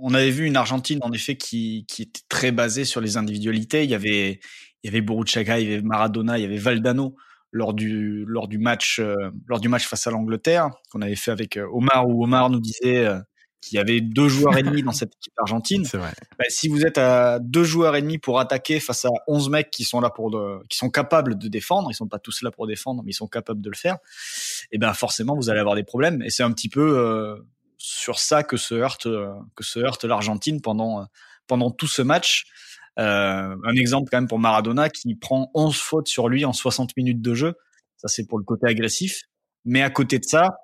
[0.02, 3.86] on avait vu une Argentine en effet qui, qui était très basée sur les individualités.
[3.86, 4.40] Il y avait
[4.84, 7.16] il y avait Boruchaga, il y avait Maradona, il y avait Valdano
[7.52, 9.16] lors du lors du match euh,
[9.48, 12.60] lors du match face à l'Angleterre qu'on avait fait avec euh, Omar où Omar nous
[12.60, 13.24] disait qu'il
[13.72, 15.84] y avait deux joueurs ennemis dans cette équipe argentine.
[15.84, 16.14] Vrai.
[16.38, 19.84] Bah, si vous êtes à deux joueurs ennemis pour attaquer face à 11 mecs qui
[19.84, 20.36] sont là pour
[20.70, 23.28] qui sont capables de défendre, ils sont pas tous là pour défendre, mais ils sont
[23.28, 23.96] capables de le faire.
[24.72, 26.22] Et eh ben forcément vous allez avoir des problèmes.
[26.22, 27.36] Et c'est un petit peu euh,
[27.78, 31.06] sur ça que se heurte euh, que se heurte l'Argentine pendant
[31.48, 32.46] pendant tout ce match.
[32.98, 36.98] Euh, un exemple quand même pour Maradona qui prend 11 fautes sur lui en 60
[36.98, 37.54] minutes de jeu.
[37.98, 39.24] Ça c'est pour le côté agressif.
[39.66, 40.56] Mais à côté de ça,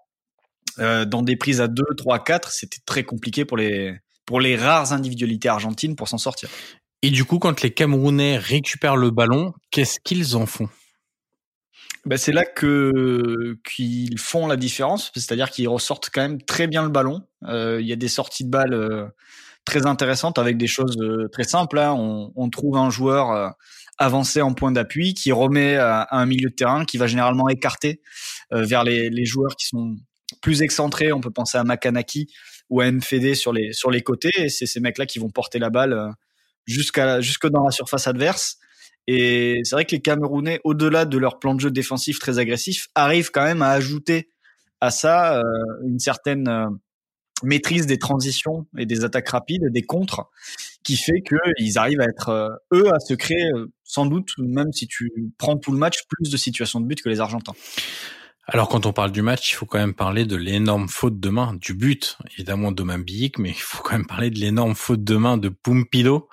[0.80, 4.56] euh, dans des prises à 2, 3, 4, c'était très compliqué pour les, pour les
[4.56, 6.50] rares individualités argentines pour s'en sortir.
[7.02, 10.70] Et du coup, quand les Camerounais récupèrent le ballon, qu'est-ce qu'ils en font?
[12.06, 16.84] Bah, c'est là que qu'ils font la différence, c'est-à-dire qu'ils ressortent quand même très bien
[16.84, 17.24] le ballon.
[17.48, 19.08] Euh, il y a des sorties de balles euh,
[19.66, 21.80] très intéressantes avec des choses euh, très simples.
[21.80, 21.94] Hein.
[21.98, 23.56] On, on, trouve un joueur
[23.98, 28.02] avancé en point d'appui qui remet à, un milieu de terrain qui va généralement écarter
[28.52, 29.96] vers les, les, joueurs qui sont
[30.46, 31.12] plus excentrés.
[31.12, 32.32] On peut penser à Makanaki
[32.70, 34.30] ou à MFD sur les sur les côtés.
[34.38, 36.14] Et c'est ces mecs-là qui vont porter la balle
[36.68, 38.58] jusqu'à jusque dans la surface adverse.
[39.08, 42.90] Et c'est vrai que les Camerounais, au-delà de leur plan de jeu défensif très agressif,
[42.94, 44.30] arrivent quand même à ajouter
[44.82, 45.42] à ça euh,
[45.84, 46.68] une certaine euh,
[47.42, 50.30] maîtrise des transitions et des attaques rapides, des contres,
[50.84, 53.50] qui fait qu'ils arrivent à être euh, eux à se créer
[53.84, 57.10] sans doute, même si tu prends tout le match, plus de situations de but que
[57.10, 57.56] les Argentins.
[58.48, 61.30] Alors quand on parle du match, il faut quand même parler de l'énorme faute de
[61.30, 65.04] main, du but, évidemment de Mambiik, mais il faut quand même parler de l'énorme faute
[65.04, 66.30] de main de Pumpido.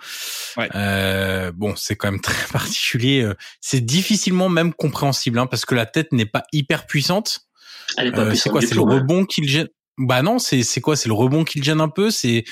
[0.57, 0.69] Ouais.
[0.75, 3.23] Euh, bon, c'est quand même très particulier.
[3.23, 7.47] Euh, c'est difficilement même compréhensible, hein, parce que la tête n'est pas hyper puissante.
[7.97, 10.63] Elle est pas euh, C'est quoi C'est le rebond qui le gêne Bah non, c'est
[10.63, 12.11] c'est quoi C'est le rebond qui le gêne un peu.
[12.11, 12.45] C'est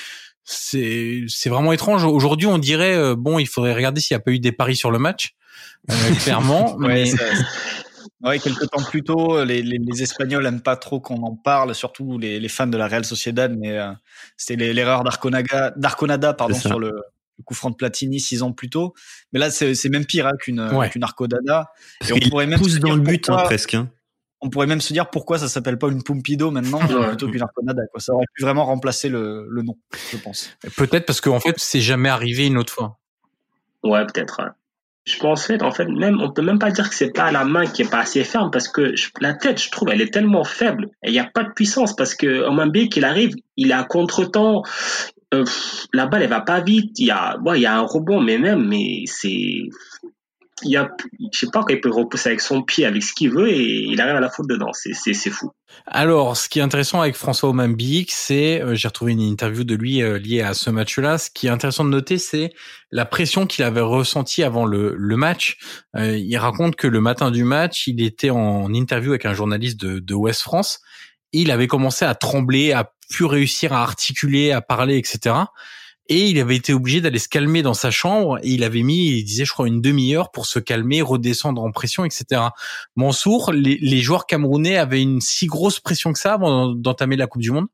[0.43, 2.03] c'est c'est vraiment étrange.
[2.03, 4.75] Aujourd'hui, on dirait euh, bon, il faudrait regarder s'il n'y a pas eu des paris
[4.75, 5.35] sur le match.
[5.89, 5.93] Euh,
[6.23, 7.11] clairement, mais
[8.23, 11.73] Ouais, quelques temps plus tôt, les, les, les Espagnols aiment pas trop qu'on en parle,
[11.73, 13.91] surtout les, les, fans de la Real Sociedad, mais euh,
[14.37, 18.93] c'était l'erreur d'Arconada pardon, sur le, le, coup franc de Platini six ans plus tôt.
[19.33, 20.89] Mais là, c'est même pire hein, qu'une ouais.
[20.91, 21.71] qu Arconada.
[22.07, 23.73] Et on pourrait même pousse dans le but pourquoi, hein, presque.
[23.73, 23.89] Hein.
[24.39, 27.81] On pourrait même se dire pourquoi ça s'appelle pas une Pumpido maintenant plutôt qu'une Arconada.
[27.91, 28.01] Quoi.
[28.01, 29.77] Ça aurait pu vraiment remplacer le, le nom,
[30.11, 30.51] je pense.
[30.77, 32.99] Peut-être parce qu'en fait, c'est jamais arrivé une autre fois.
[33.83, 34.41] Ouais, peut-être.
[35.05, 37.65] Je pense en fait, même, on peut même pas dire que c'est pas la main
[37.65, 40.89] qui est pas assez ferme parce que la tête, je trouve, elle est tellement faible.
[41.03, 44.61] Il n'y a pas de puissance parce que Omambe, qu'il arrive, il à contre-temps.
[45.33, 45.45] Euh,
[45.93, 46.99] la balle, elle va pas vite.
[46.99, 49.69] Il y a, bon, il y a un rebond, mais même, mais c'est,
[50.63, 50.89] il a,
[51.33, 53.99] je sais pas, il peut repousser avec son pied, avec ce qu'il veut, et il
[54.01, 54.71] arrive à la faute dedans.
[54.73, 55.51] C'est, c'est, c'est fou.
[55.87, 59.75] Alors, ce qui est intéressant avec François Omambic, c'est, euh, j'ai retrouvé une interview de
[59.75, 61.17] lui euh, liée à ce match-là.
[61.17, 62.51] Ce qui est intéressant de noter, c'est
[62.91, 65.57] la pression qu'il avait ressentie avant le, le match.
[65.95, 69.79] Euh, il raconte que le matin du match, il était en interview avec un journaliste
[69.79, 70.79] de, de Ouest France.
[71.33, 75.35] Il avait commencé à trembler, à plus réussir à articuler, à parler, etc
[76.11, 79.19] et il avait été obligé d'aller se calmer dans sa chambre et il avait mis,
[79.19, 82.41] il disait je crois une demi-heure pour se calmer, redescendre en pression, etc.
[82.97, 87.41] Mansour, les, joueurs camerounais avaient une si grosse pression que ça avant d'entamer la Coupe
[87.41, 87.67] du Monde?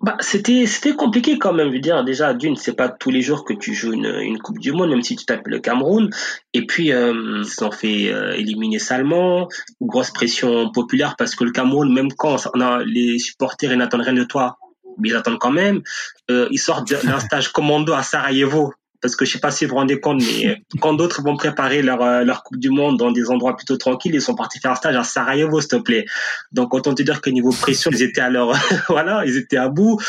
[0.00, 1.68] Bah, c'était compliqué quand même.
[1.68, 4.58] Je veux dire, déjà, d'une, c'est pas tous les jours que tu joues une, Coupe
[4.58, 6.10] du Monde, même si tu t'appelles le Cameroun.
[6.54, 9.46] Et puis, euh, ils fait euh, éliminer salement.
[9.80, 12.36] Grosse pression populaire parce que le Cameroun, même quand
[12.84, 14.58] les supporters, n'attendent rien de toi
[14.98, 15.82] mais ils attendent quand même.
[16.30, 18.72] Euh, ils sortent d'un stage commando à Sarajevo.
[19.00, 21.82] Parce que je sais pas si vous vous rendez compte, mais quand d'autres vont préparer
[21.82, 24.72] leur, euh, leur Coupe du Monde dans des endroits plutôt tranquilles, ils sont partis faire
[24.72, 26.04] un stage à Sarajevo, s'il te plaît.
[26.50, 28.58] Donc, autant te dire que niveau pression, ils étaient à leur,
[28.88, 30.00] voilà, ils étaient à bout.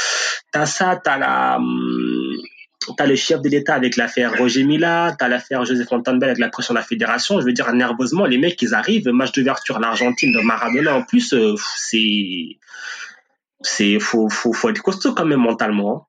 [0.51, 2.35] T'as ça, t'as la, hum,
[2.97, 6.49] t'as le chef de l'État avec l'affaire Roger Mila, t'as l'affaire Joseph Fontainebleau avec la
[6.49, 7.39] pression de la fédération.
[7.39, 11.33] Je veux dire, nerveusement, les mecs, ils arrivent, match d'ouverture, l'Argentine de Maradona en plus,
[11.33, 12.57] euh, c'est,
[13.61, 16.07] c'est faut, faut, faut être costaud quand même mentalement.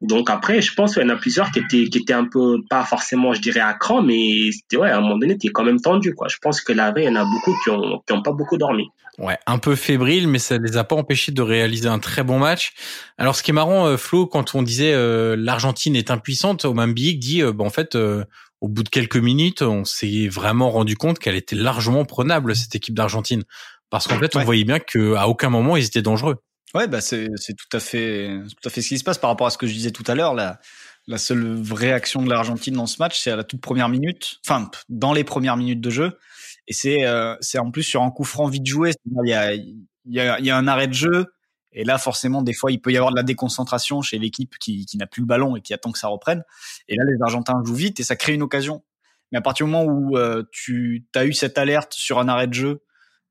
[0.00, 2.58] Donc après, je pense qu'il y en a plusieurs qui étaient, qui étaient un peu,
[2.70, 5.64] pas forcément, je dirais, à cran, mais c'était, ouais, à un moment donné, t'es quand
[5.64, 6.28] même tendu, quoi.
[6.28, 8.30] Je pense que la veille, il y en a beaucoup qui ont, qui ont pas
[8.30, 8.86] beaucoup dormi.
[9.18, 12.38] Ouais, un peu fébrile, mais ça les a pas empêchés de réaliser un très bon
[12.38, 12.74] match.
[13.18, 17.18] Alors, ce qui est marrant, euh, Flo, quand on disait euh, l'Argentine est impuissante, Omambiik
[17.18, 18.24] dit, euh, bah, en fait, euh,
[18.60, 22.76] au bout de quelques minutes, on s'est vraiment rendu compte qu'elle était largement prenable cette
[22.76, 23.42] équipe d'Argentine,
[23.90, 26.36] parce qu'en fait, on voyait bien qu'à aucun moment ils étaient dangereux.
[26.74, 29.46] Ouais, bah c'est tout à fait tout à fait ce qui se passe par rapport
[29.46, 30.34] à ce que je disais tout à l'heure.
[30.34, 30.60] La
[31.06, 34.38] la seule vraie action de l'Argentine dans ce match, c'est à la toute première minute,
[34.46, 36.18] enfin dans les premières minutes de jeu,
[36.66, 38.92] et c'est euh, c'est en plus sur un coup franc vite joué.
[39.06, 39.76] Il y a il
[40.06, 41.26] y a y a un arrêt de jeu,
[41.72, 44.84] et là forcément des fois il peut y avoir de la déconcentration chez l'équipe qui
[44.84, 46.42] qui n'a plus le ballon et qui attend que ça reprenne.
[46.88, 48.84] Et là les Argentins jouent vite et ça crée une occasion.
[49.32, 52.46] Mais à partir du moment où euh, tu as eu cette alerte sur un arrêt
[52.46, 52.82] de jeu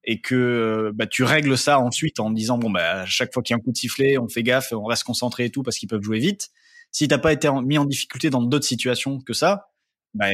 [0.08, 3.54] et que bah, tu règles ça ensuite en disant bon bah à chaque fois qu'il
[3.54, 5.78] y a un coup de sifflet, on fait gaffe, on reste concentré et tout parce
[5.78, 6.50] qu'ils peuvent jouer vite.
[6.92, 9.68] Si t'as pas été mis en difficulté dans d'autres situations que ça,
[10.14, 10.28] bah,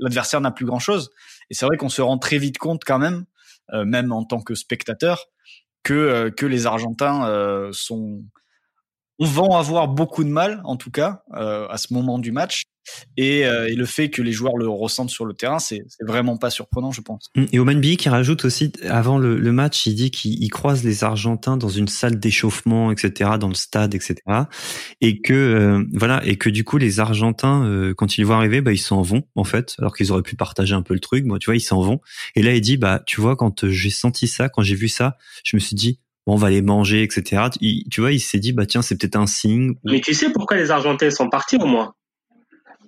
[0.00, 1.10] l'adversaire n'a plus grand chose.
[1.48, 3.24] Et c'est vrai qu'on se rend très vite compte quand même,
[3.72, 5.26] euh, même en tant que spectateur,
[5.84, 8.24] que euh, les Argentins euh, sont
[9.18, 12.64] vont avoir beaucoup de mal, en tout cas, à ce moment du match,
[13.16, 16.50] Et, et, le fait que les joueurs le ressentent sur le terrain, c'est vraiment pas
[16.50, 17.30] surprenant, je pense.
[17.34, 17.44] Mm.
[17.52, 21.56] Et Oman qui rajoute aussi, avant le, le match, il dit qu'il croise les Argentins
[21.56, 24.16] dans une salle d'échauffement, etc., dans le stade, etc.,
[25.00, 28.78] et que voilà, et que du coup les Argentins, quand ils voient arriver, bah ils
[28.78, 31.24] s'en vont en fait, alors qu'ils auraient pu partager un peu le truc.
[31.24, 32.00] Moi, tu vois, ils s'en vont.
[32.34, 35.16] Et là, il dit, bah, tu vois, quand j'ai senti ça, quand j'ai vu ça,
[35.44, 37.44] je me suis dit, bon, on va les manger, etc.
[37.90, 39.74] tu vois, il s'est dit, bah tiens, c'est peut-être un signe.
[39.84, 41.94] Mais tu sais pourquoi les Argentins sont partis au moins?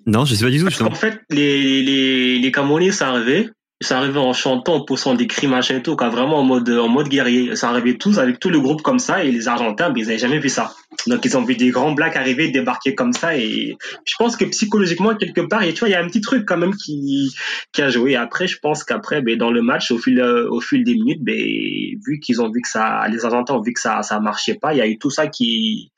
[0.09, 0.64] Non, je sais pas du tout.
[0.64, 3.51] Parce qu'en fait, les, les, les Camerounais sont arrivés,
[3.83, 6.71] ça arrivait en chantant, en poussant des cris, machin et tout, quoi, vraiment en mode,
[6.71, 7.55] en mode guerrier.
[7.57, 10.18] Ça arrivait tous avec tout le groupe comme ça, et les Argentins, ben, ils avaient
[10.18, 10.73] jamais vu ça.
[11.07, 14.47] Donc, ils ont vu des grands blacks arriver, débarquer comme ça, et je pense que
[14.47, 17.35] psychologiquement, quelque part, tu vois, il y a un petit truc quand même qui,
[17.73, 18.16] qui a joué.
[18.16, 21.37] Après, je pense qu'après, ben, dans le match, au fil, au fil des minutes, ben,
[21.37, 24.73] vu qu'ils ont vu que ça, les Argentins ont vu que ça, ça marchait pas,
[24.73, 25.92] il y a eu tout ça qui,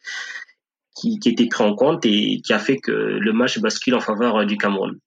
[0.96, 4.00] qui, qui était pris en compte et qui a fait que le match bascule en
[4.00, 4.98] faveur du Cameroun.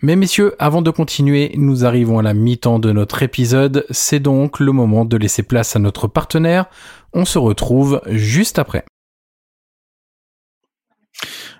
[0.00, 4.60] Mais messieurs, avant de continuer, nous arrivons à la mi-temps de notre épisode, c'est donc
[4.60, 6.66] le moment de laisser place à notre partenaire.
[7.12, 8.84] On se retrouve juste après.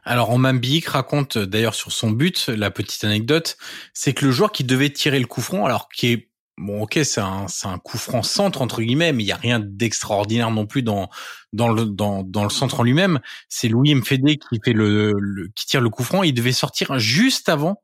[0.05, 3.59] Alors, Mambik raconte d'ailleurs sur son but, la petite anecdote,
[3.92, 6.99] c'est que le joueur qui devait tirer le coup franc, alors qui est bon, ok,
[7.05, 10.66] c'est un, un coup franc centre entre guillemets, mais il y a rien d'extraordinaire non
[10.66, 11.09] plus dans
[11.53, 13.21] dans le dans, dans le centre en lui-même.
[13.49, 16.23] C'est Louis Mfede qui fait le, qui tire le coup franc.
[16.23, 17.83] Il devait sortir juste avant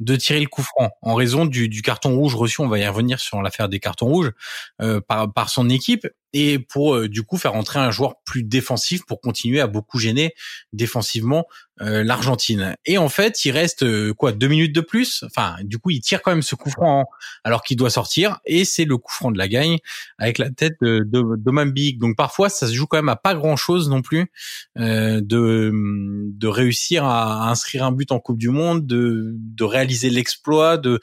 [0.00, 2.60] de tirer le coup franc en raison du, du carton rouge reçu.
[2.60, 4.32] On va y revenir sur l'affaire des cartons rouges
[4.80, 8.42] euh, par, par son équipe et pour euh, du coup faire entrer un joueur plus
[8.42, 10.34] défensif pour continuer à beaucoup gêner
[10.72, 11.46] défensivement
[11.80, 12.74] euh, l'Argentine.
[12.86, 15.24] Et en fait, il reste euh, quoi deux minutes de plus?
[15.24, 17.06] Enfin, du coup, il tire quand même ce coup franc
[17.44, 19.78] alors qu'il doit sortir et c'est le coup franc de la gagne
[20.18, 23.56] avec la tête de, de, Donc parfois, ça se joue quand même à pas grand
[23.56, 24.30] chose non plus
[24.76, 30.76] de de réussir à, inscrire un but en Coupe du Monde, de de réaliser l'exploit,
[30.76, 31.00] de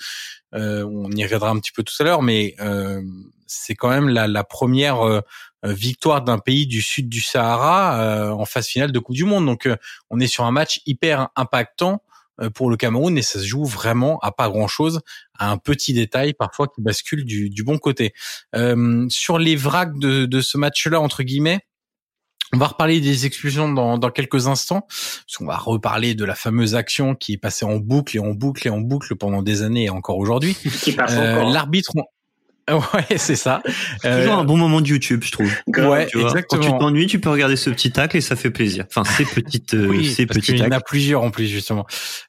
[0.53, 2.55] on y reviendra un petit peu tout à l'heure, mais
[3.49, 5.21] c'est quand même la, la première euh,
[5.65, 9.25] euh, victoire d'un pays du sud du Sahara euh, en phase finale de Coupe du
[9.25, 9.45] Monde.
[9.45, 9.67] Donc
[10.09, 12.01] on est sur un match hyper impactant
[12.53, 15.01] pour le Cameroun et ça se joue vraiment à pas grand chose,
[15.37, 18.13] à un petit détail parfois qui bascule du, du bon côté.
[19.09, 21.59] sur les vracs de, de ce match-là entre guillemets.
[22.51, 26.33] On va reparler des expulsions dans, dans quelques instants, parce qu'on va reparler de la
[26.33, 29.61] fameuse action qui est passée en boucle et en boucle et en boucle pendant des
[29.61, 30.57] années et encore aujourd'hui.
[30.87, 31.91] Euh, L'arbitre,
[32.93, 33.61] Ouais, c'est ça.
[34.01, 35.51] C'est toujours un bon moment de YouTube, je trouve.
[35.67, 36.43] Ouais, exactement.
[36.49, 38.85] Quand tu t'ennuies, tu peux regarder ce petit tacle et ça fait plaisir.
[38.89, 41.47] Enfin, ces petites, euh, oui, ces parce petits Il y en a plusieurs en plus,
[41.47, 41.85] justement.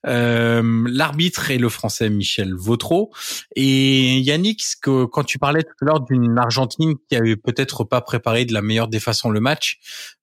[0.06, 3.10] Euh, L'arbitre est le français Michel Vautreau.
[3.56, 8.00] Et Yannick, que, quand tu parlais tout à l'heure d'une Argentine qui avait peut-être pas
[8.00, 9.78] préparé de la meilleure des façons le match,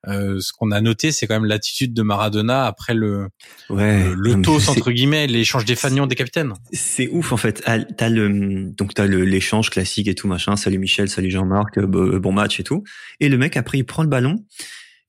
[0.07, 3.27] euh, ce qu'on a noté, c'est quand même l'attitude de Maradona après le,
[3.69, 6.53] ouais, le, le toast, entre guillemets, l'échange des fanions des capitaines.
[6.71, 7.61] C'est ouf, en fait.
[7.65, 10.55] Ah, t'as le, donc t'as l'échange classique et tout machin.
[10.55, 12.83] Salut Michel, salut Jean-Marc, euh, euh, bon match et tout.
[13.19, 14.43] Et le mec après il prend le ballon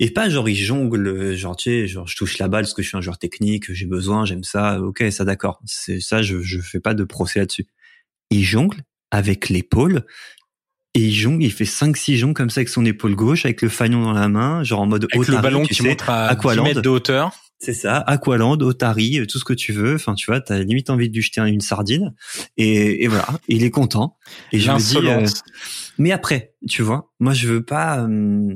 [0.01, 2.75] et pas genre il jongle, euh, genre tu sais, genre je touche la balle parce
[2.75, 4.81] que je suis un joueur technique, j'ai besoin, j'aime ça.
[4.81, 5.61] Ok, ça d'accord.
[5.65, 7.67] C'est ça, je je fais pas de procès là-dessus.
[8.31, 8.79] Il jongle
[9.11, 10.05] avec l'épaule
[10.95, 13.69] et il jongle, il fait 5-6 jongles comme ça avec son épaule gauche, avec le
[13.69, 16.83] fanion dans la main, genre en mode avec le ballon qui montre à 10 mètres
[16.83, 17.33] de hauteur.
[17.61, 19.97] C'est ça, Aqualand, Otari, tout ce que tu veux.
[19.97, 22.15] Enfin, tu vois, t'as limite envie de lui jeter une sardine.
[22.57, 24.17] Et, et voilà, il est content.
[24.53, 25.27] Et je me dis, euh,
[25.99, 28.01] mais après, tu vois, moi je veux pas.
[28.01, 28.55] Euh,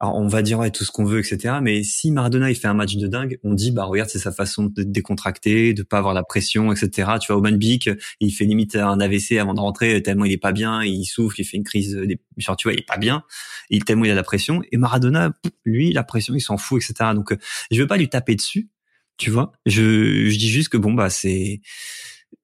[0.00, 1.56] alors on va dire ouais, tout ce qu'on veut, etc.
[1.62, 4.32] Mais si Maradona il fait un match de dingue, on dit bah regarde c'est sa
[4.32, 7.12] façon de décontracter, de pas avoir la pression, etc.
[7.20, 7.88] Tu vois, Oman Bik,
[8.20, 11.40] il fait limite un AVC avant de rentrer tellement il est pas bien, il souffle,
[11.40, 11.98] il fait une crise,
[12.38, 13.22] genre tu vois il est pas bien,
[13.70, 14.62] il tellement il a la pression.
[14.72, 15.32] Et Maradona,
[15.64, 17.10] lui la pression il s'en fout, etc.
[17.14, 17.36] Donc euh,
[17.70, 18.70] je veux pas lui taper dessus,
[19.16, 19.52] tu vois.
[19.64, 21.60] Je je dis juste que bon bah c'est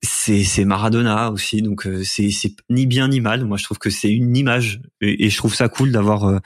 [0.03, 3.45] c'est c'est Maradona aussi donc euh, c'est c'est ni bien ni mal.
[3.45, 6.39] Moi je trouve que c'est une image et, je trouve ça cool d'avoir euh,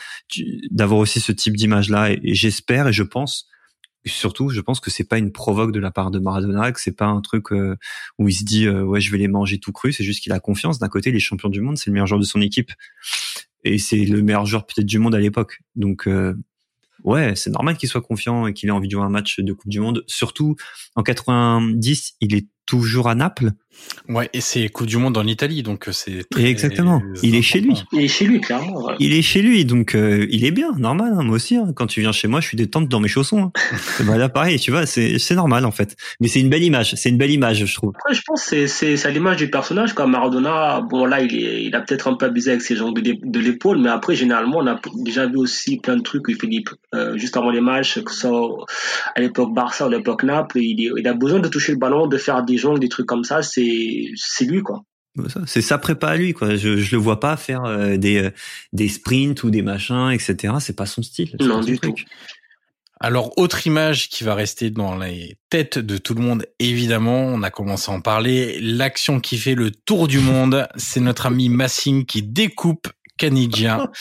[0.71, 3.49] d'avoir aussi ce type d'image là et, j'espère et je pense
[4.07, 6.97] surtout je pense que c'est pas une provoque de la part de Maradona que c'est
[6.97, 7.77] pas un truc euh,
[8.19, 9.93] où il se dit ouais je vais les manger tout cru.
[9.93, 10.79] C'est juste qu'il a confiance.
[10.79, 12.73] D'un côté les champions du monde c'est le meilleur joueur de son équipe
[13.65, 15.61] et c'est le meilleur joueur peut-être du monde à l'époque.
[15.75, 16.09] Donc
[17.05, 19.53] ouais, c'est normal qu'il soit confiant et qu'il ait envie de jouer un match de
[19.53, 20.03] Coupe du Monde.
[20.07, 20.57] Surtout
[20.97, 23.51] en 90, il est toujours à Naples.
[24.09, 27.03] Ouais, et c'est Coupe du Monde en Italie, donc euh, c'est très exactement.
[27.25, 27.75] Il est chez lui.
[27.93, 28.85] Il est chez lui, clairement.
[28.85, 28.95] ouais.
[29.01, 31.13] Il est chez lui, donc euh, il est bien, normal.
[31.19, 31.73] hein, moi aussi, hein.
[31.75, 33.43] quand tu viens chez moi, je suis détente dans mes chaussons.
[33.43, 33.53] Hein.
[34.05, 35.97] bah là, pareil, tu vois, c'est c'est normal en fait.
[36.21, 36.95] Mais c'est une belle image.
[36.95, 37.93] C'est une belle image, je trouve.
[37.97, 39.93] Après, je pense que c'est- à l'image du personnage.
[39.93, 40.07] Quoi.
[40.07, 43.01] Maradona, bon là, il, est, il a peut-être un peu abusé avec ses jambes de,
[43.01, 46.33] l'é- de l'épaule, mais après, généralement, on a déjà vu aussi plein de trucs où
[46.47, 48.65] des- euh, juste avant les matchs, que ce soit
[49.17, 51.79] à l'époque Barça ou à l'époque Naples, il, est- il a besoin de toucher le
[51.79, 53.43] ballon, de faire des jongles, des trucs comme ça.
[53.43, 54.85] C'est c'est lui, quoi.
[55.17, 56.57] Bah, ça, C'est sa prépa à lui, quoi.
[56.57, 58.31] Je, je le vois pas faire euh, des euh,
[58.73, 60.55] des sprints ou des machins, etc.
[60.61, 61.37] C'est pas son style.
[61.41, 62.07] Non, du truc.
[63.01, 67.43] Alors, autre image qui va rester dans les têtes de tout le monde, évidemment, on
[67.43, 71.49] a commencé à en parler, l'action qui fait le tour du monde, c'est notre ami
[71.49, 72.89] Massing qui découpe
[73.25, 73.89] Canidien.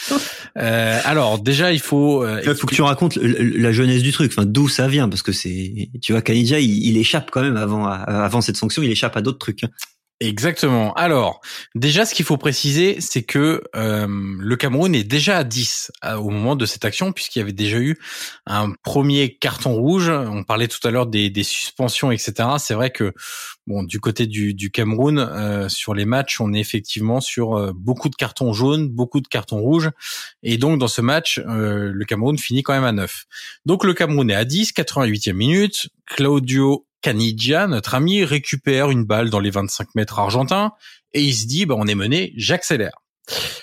[0.56, 2.22] Euh, alors, déjà, il faut...
[2.22, 5.22] euh, Il faut que tu racontes la jeunesse du truc, enfin d'où ça vient, parce
[5.22, 8.90] que c'est, tu vois, Kanidia, il, il échappe quand même avant, avant cette sanction, il
[8.90, 9.62] échappe à d'autres trucs.
[10.26, 10.94] Exactement.
[10.94, 11.40] Alors,
[11.74, 16.18] déjà, ce qu'il faut préciser, c'est que euh, le Cameroun est déjà à 10 à-
[16.18, 17.98] au moment de cette action, puisqu'il y avait déjà eu
[18.46, 20.08] un premier carton rouge.
[20.08, 22.48] On parlait tout à l'heure des, des suspensions, etc.
[22.58, 23.12] C'est vrai que,
[23.66, 27.72] bon, du côté du, du Cameroun, euh, sur les matchs, on est effectivement sur euh,
[27.74, 29.90] beaucoup de cartons jaunes, beaucoup de cartons rouges.
[30.42, 33.24] Et donc, dans ce match, euh, le Cameroun finit quand même à 9.
[33.66, 35.88] Donc, le Cameroun est à 10, 88e minute.
[36.06, 40.72] Claudio Canidia, notre ami, récupère une balle dans les 25 mètres argentins
[41.12, 42.94] et il se dit, bah, on est mené, j'accélère.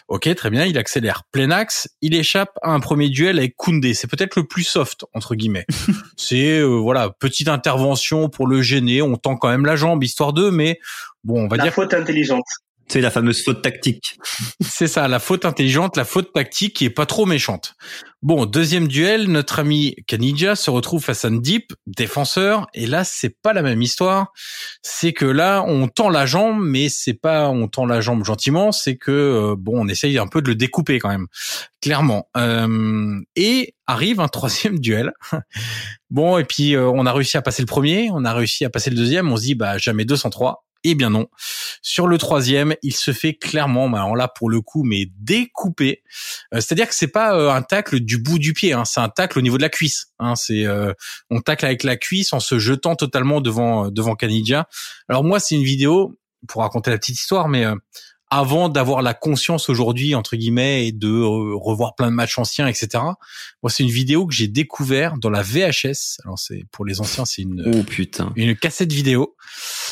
[0.08, 3.96] Ok, très bien, il accélère plein axe, il échappe à un premier duel avec Koundé.
[3.96, 5.66] C'est peut-être le plus soft, entre guillemets.
[6.18, 10.34] C'est, euh, voilà, petite intervention pour le gêner, on tend quand même la jambe, histoire
[10.34, 10.80] d'eux, mais
[11.24, 12.46] bon, on va La dire faute intelligente.
[12.89, 14.20] C'est la fameuse faute tactique.
[14.60, 17.74] c'est ça, la faute intelligente, la faute tactique qui est pas trop méchante.
[18.24, 23.36] Bon, deuxième duel, notre ami Kanidja se retrouve face à Ndip, défenseur, et là c'est
[23.41, 24.32] pas la même histoire.
[24.84, 28.72] C'est que là on tend la jambe, mais c'est pas on tend la jambe gentiment,
[28.72, 31.26] c'est que euh, bon on essaye un peu de le découper quand même,
[31.82, 32.30] clairement.
[32.38, 35.13] Euh, et arrive un troisième duel.
[36.11, 38.69] bon et puis euh, on a réussi à passer le premier, on a réussi à
[38.69, 40.63] passer le deuxième, on se dit bah jamais 203.
[40.84, 41.28] Eh bien non.
[41.82, 46.04] Sur le troisième, il se fait clairement, mais alors là pour le coup, mais découpé.
[46.54, 49.10] Euh, C'est-à-dire que c'est pas euh, un tacle du bout du pied, hein, c'est un
[49.10, 50.08] tacle au niveau de la cuisse.
[50.20, 50.94] Hein, c'est euh,
[51.30, 54.68] on tacle avec la cuisse en se jetant totalement devant euh, devant Canidia.
[55.08, 56.18] Alors moi, c'est une vidéo
[56.48, 57.76] pour raconter la petite histoire, mais euh,
[58.32, 62.66] avant d'avoir la conscience aujourd'hui entre guillemets et de euh, revoir plein de matchs anciens,
[62.66, 62.88] etc.
[63.62, 66.22] Moi, c'est une vidéo que j'ai découvert dans la VHS.
[66.24, 68.32] Alors c'est pour les anciens, c'est une Oh putain.
[68.38, 69.36] une cassette vidéo.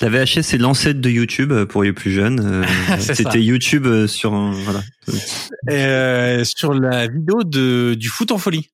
[0.01, 2.39] La VHS, c'est l'ancêtre de YouTube euh, pour les plus jeunes.
[2.39, 2.97] Euh.
[2.99, 4.81] C'était YouTube sur un, voilà.
[5.69, 8.69] euh, sur la vidéo de du foot en folie.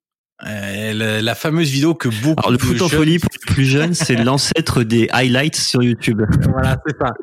[0.46, 3.64] Euh, la, la fameuse vidéo que beaucoup Alors le foot en folie pour les plus
[3.66, 6.22] jeunes, c'est l'ancêtre des highlights sur YouTube.
[6.50, 7.14] voilà c'est ça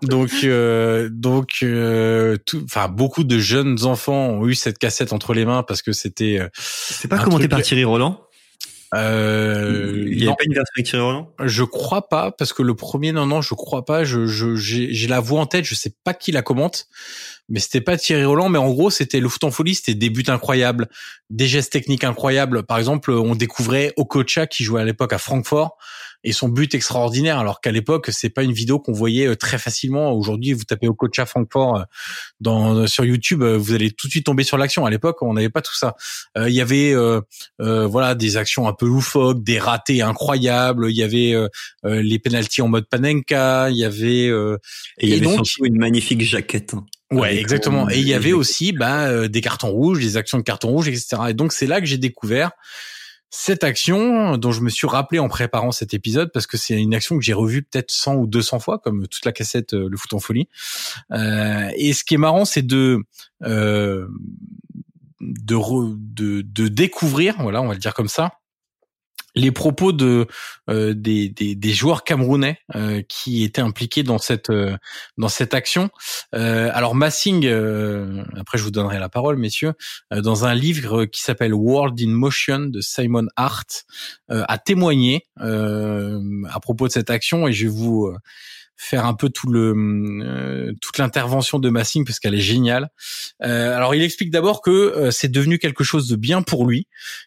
[0.00, 5.34] donc euh, donc euh, tout enfin beaucoup de jeunes enfants ont eu cette cassette entre
[5.34, 8.22] les mains parce que c'était euh, C'est pas Un commenté truc- par Thierry Roland.
[8.94, 11.30] euh, Il y non, avait pas une version avec Thierry Roland?
[11.44, 14.24] je crois pas parce que le premier non non je crois pas je
[14.56, 16.86] j'ai la voix en tête je sais pas qui la commente
[17.48, 20.10] mais c'était pas Thierry Roland mais en gros c'était le foot en folie c'était des
[20.10, 20.88] buts incroyables
[21.30, 22.62] des gestes techniques incroyables.
[22.64, 25.76] Par exemple on découvrait Okocha qui jouait à l'époque à Francfort
[26.24, 29.58] et son but extraordinaire alors qu'à l'époque c'est pas une vidéo qu'on voyait euh, très
[29.58, 30.12] facilement.
[30.12, 31.82] Aujourd'hui vous tapez Okocha Francfort euh,
[32.40, 34.84] dans sur YouTube euh, vous allez tout de suite tomber sur l'action.
[34.86, 35.94] À l'époque on n'avait pas tout ça.
[36.36, 37.20] Euh, il y avait euh,
[37.60, 40.88] euh, voilà des actions un peu loufoques des ratés incroyables.
[40.90, 41.48] Il y avait euh,
[41.86, 44.58] euh, les penalties en mode Panenka, il y avait euh,
[44.98, 46.74] Et il y Et avait donc- surtout une magnifique jaquette.
[46.74, 46.84] hein.
[47.12, 50.42] Ouais exactement et il y avait aussi bah, euh, des cartons rouges, des actions de
[50.42, 51.16] cartons rouges, etc.
[51.28, 52.52] Et donc c'est là que j'ai découvert
[53.34, 56.94] cette action dont je me suis rappelé en préparant cet épisode parce que c'est une
[56.94, 59.96] action que j'ai revue peut-être 100 ou 200 fois comme toute la cassette euh, le
[59.96, 60.48] foot en folie.
[61.12, 62.98] Euh, et ce qui est marrant c'est de
[63.42, 64.06] euh,
[65.20, 68.32] de, re- de de découvrir voilà on va le dire comme ça
[69.34, 70.26] les propos de
[70.68, 74.76] euh, des, des, des joueurs camerounais euh, qui étaient impliqués dans cette euh,
[75.16, 75.90] dans cette action.
[76.34, 79.72] Euh, alors Massing, euh, après je vous donnerai la parole, messieurs,
[80.12, 83.84] euh, dans un livre qui s'appelle World in Motion de Simon Hart,
[84.28, 88.14] a témoigné à propos de cette action et je vais vous
[88.76, 89.74] faire un peu tout le
[90.24, 92.88] euh, toute l'intervention de Massing parce qu'elle est géniale.
[93.42, 96.86] Euh, alors il explique d'abord que euh, c'est devenu quelque chose de bien pour lui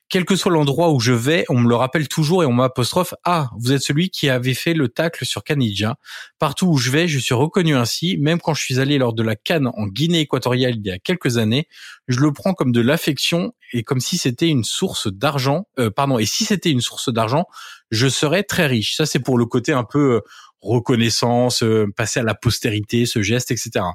[0.09, 3.13] quel que soit l'endroit où je vais, on me le rappelle toujours et on m'apostrophe
[3.23, 5.95] Ah, vous êtes celui qui avait fait le tacle sur Canidja.
[6.37, 8.17] Partout où je vais, je suis reconnu ainsi.
[8.19, 10.99] Même quand je suis allé lors de la Cannes en Guinée équatoriale il y a
[10.99, 11.67] quelques années,
[12.07, 15.65] je le prends comme de l'affection et comme si c'était une source d'argent.
[15.79, 16.19] Euh, pardon.
[16.19, 17.45] Et si c'était une source d'argent,
[17.89, 18.95] je serais très riche.
[18.95, 20.21] Ça, c'est pour le côté un peu euh,
[20.65, 23.85] reconnaissance, euh, passer à la postérité, ce geste, etc.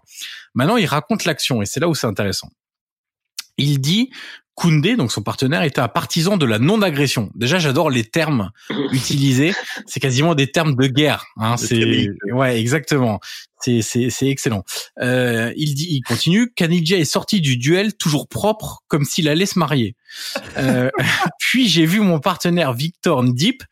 [0.55, 2.49] Maintenant, il raconte l'action et c'est là où c'est intéressant.
[3.57, 4.11] Il dit
[4.61, 7.31] Koundé, donc son partenaire, était un partisan de la non-agression.
[7.35, 8.51] Déjà, j'adore les termes
[8.93, 9.55] utilisés.
[9.87, 11.25] C'est quasiment des termes de guerre.
[11.37, 11.57] Hein.
[11.57, 13.21] C'est ouais, exactement.
[13.63, 14.63] C'est c'est c'est excellent.
[15.01, 16.53] Euh, il dit, il continue.
[16.53, 19.97] Kanidja est sorti du duel toujours propre, comme s'il allait se marier.
[20.59, 20.91] Euh,
[21.41, 23.63] puis j'ai vu mon partenaire Victor Ndip.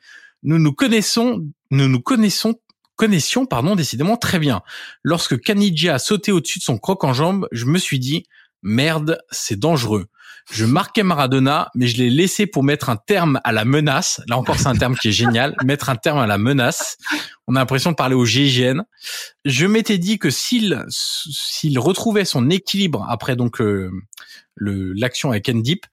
[0.42, 2.55] Nous nous connaissons, nous nous connaissons
[2.99, 4.61] connaissions, pardon, décidément très bien.
[5.03, 8.24] Lorsque Kanidja a sauté au-dessus de son croc en jambe, je me suis dit,
[8.62, 10.09] merde, c'est dangereux.
[10.51, 14.22] Je marquais Maradona, mais je l'ai laissé pour mettre un terme à la menace.
[14.28, 15.55] Là encore, c'est un terme qui est génial.
[15.64, 16.96] Mettre un terme à la menace.
[17.46, 18.80] On a l'impression de parler au GIGN.
[19.44, 23.90] Je m'étais dit que s'il s'il retrouvait son équilibre après donc euh,
[24.55, 25.84] le l'action avec Endip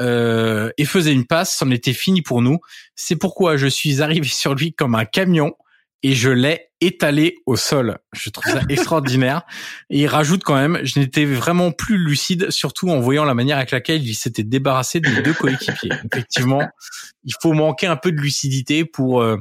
[0.00, 2.58] euh, et faisait une passe, c'en était fini pour nous.
[2.96, 5.54] C'est pourquoi je suis arrivé sur lui comme un camion
[6.02, 7.98] et je l'ai étalé au sol.
[8.12, 9.42] Je trouve ça extraordinaire.
[9.90, 13.58] Et il rajoute quand même, je n'étais vraiment plus lucide, surtout en voyant la manière
[13.58, 15.90] avec laquelle il s'était débarrassé de mes deux coéquipiers.
[16.12, 16.62] Effectivement,
[17.24, 19.36] il faut manquer un peu de lucidité pour euh,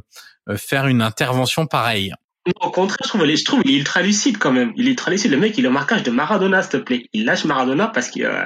[0.49, 2.14] euh, faire une intervention pareille.
[2.62, 4.74] Au contraire, je trouve, je trouve il est ultra lucide quand même.
[4.76, 5.32] Il est ultra lucide.
[5.32, 7.05] Le mec, il a le marquage de Maradona, s'il te plaît.
[7.14, 8.43] Il lâche Maradona parce qu'il euh,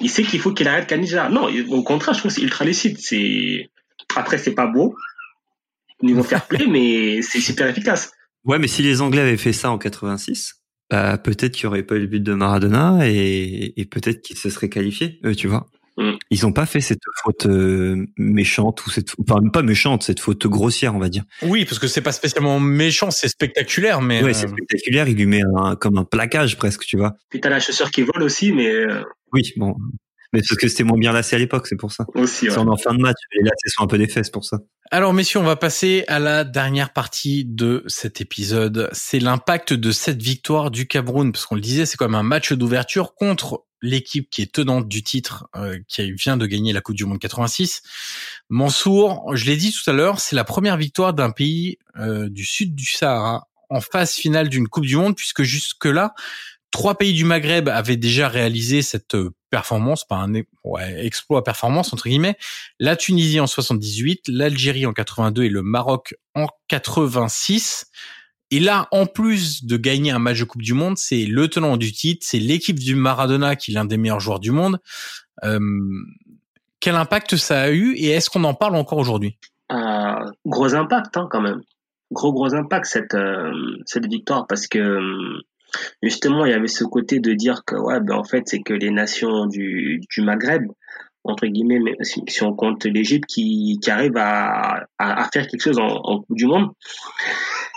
[0.00, 1.28] il sait qu'il faut qu'il arrête Canija.
[1.28, 2.96] Non, au contraire, je trouve c'est ultra lucide.
[3.00, 3.70] C'est
[4.14, 4.94] après, c'est pas beau,
[6.04, 8.12] niveau fair play, mais c'est super efficace.
[8.44, 10.54] Ouais, mais si les Anglais avaient fait ça en 86,
[10.90, 14.36] bah, peut-être qu'il n'y aurait pas eu le but de Maradona et, et peut-être qu'ils
[14.36, 15.66] se seraient qualifiés, eux, tu vois.
[15.96, 16.12] Mm.
[16.30, 20.46] Ils ont pas fait cette faute euh, méchante ou cette, enfin pas méchante, cette faute
[20.46, 21.24] grossière, on va dire.
[21.42, 24.22] Oui, parce que c'est pas spécialement méchant, c'est spectaculaire, mais.
[24.22, 25.08] Ouais, c'est euh, spectaculaire.
[25.08, 27.14] Il lui met un, comme un plaquage presque, tu vois.
[27.30, 28.68] Puis t'as la chaussure qui vole aussi, mais.
[28.68, 29.02] Euh,
[29.32, 29.76] oui, bon,
[30.34, 32.04] mais parce que c'était moins bien lassé à l'époque, c'est pour ça.
[32.14, 32.58] Aussi, ouais.
[32.58, 34.58] en fin de match, les lacets sont un peu des fesses pour ça.
[34.90, 38.90] Alors messieurs, on va passer à la dernière partie de cet épisode.
[38.92, 42.52] C'est l'impact de cette victoire du Cameroun, parce qu'on le disait, c'est comme un match
[42.52, 46.96] d'ouverture contre l'équipe qui est tenante du titre, euh, qui vient de gagner la Coupe
[46.96, 47.82] du Monde 86.
[48.48, 52.44] Mansour, je l'ai dit tout à l'heure, c'est la première victoire d'un pays euh, du
[52.44, 56.14] sud du Sahara en phase finale d'une Coupe du Monde, puisque jusque-là,
[56.74, 60.32] trois pays du Maghreb avaient déjà réalisé cette euh, performance, pas un
[60.64, 62.36] ouais, exploit performance entre guillemets.
[62.80, 67.86] La Tunisie en 78, l'Algérie en 82 et le Maroc en 86.
[68.50, 71.76] Et là, en plus de gagner un match de Coupe du Monde, c'est le tenant
[71.76, 74.80] du titre, c'est l'équipe du Maradona qui est l'un des meilleurs joueurs du monde.
[75.44, 75.60] Euh,
[76.80, 79.38] quel impact ça a eu et est-ce qu'on en parle encore aujourd'hui?
[79.70, 81.60] Euh, Gros impact hein, quand même.
[82.10, 83.52] Gros gros impact cette euh,
[83.86, 84.98] cette victoire parce que
[86.02, 88.74] justement, il y avait ce côté de dire que, ouais, ben, en fait, c'est que
[88.74, 90.66] les nations du, du Maghreb,
[91.24, 95.86] entre guillemets, si on compte l'Égypte, qui, qui arrivent à, à, faire quelque chose en,
[95.86, 96.70] en Coupe du Monde.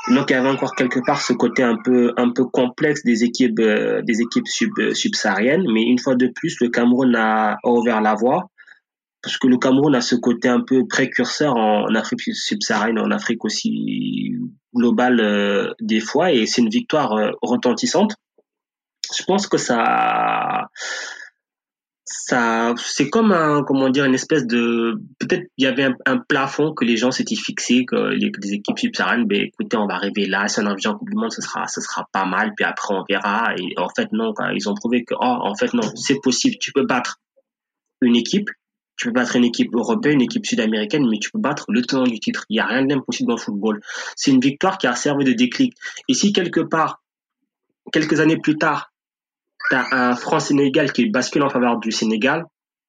[0.10, 3.26] Donc il y avait encore quelque part ce côté un peu un peu complexe des
[3.26, 8.00] équipes euh, des équipes sub, subsahariennes, mais une fois de plus le Cameroun a ouvert
[8.00, 8.50] la voie
[9.22, 13.43] parce que le Cameroun a ce côté un peu précurseur en, Afrique subsaharienne, en Afrique
[13.43, 14.38] aussi
[14.78, 18.15] globale euh, des fois, et c'est une victoire euh, retentissante.
[19.15, 20.67] Je pense que ça,
[22.03, 26.73] ça, c'est comme un, comment dire, une espèce de, peut-être il y avait un, plafond
[26.73, 30.47] que les gens s'étaient fixés, que les, équipes subsahariennes, ben écoutez, on va arriver là,
[30.47, 32.93] si on a en Coupe du Monde, ce sera, ce sera pas mal, puis après
[32.93, 33.53] on verra.
[33.57, 36.71] Et en fait non, ils ont prouvé que, oh, en fait non, c'est possible, tu
[36.71, 37.19] peux battre
[38.01, 38.49] une équipe
[38.98, 42.04] tu peux battre une équipe européenne, une équipe sud-américaine, mais tu peux battre le tenant
[42.04, 42.45] du titre.
[42.50, 43.82] Il n'y a rien d'impossible dans le football.
[44.16, 45.76] C'est une victoire qui a servi de déclic.
[46.10, 47.02] Et si quelque part,
[47.93, 48.91] quelques années plus tard,
[49.70, 52.43] tu as un France-Sénégal qui bascule en faveur du Sénégal,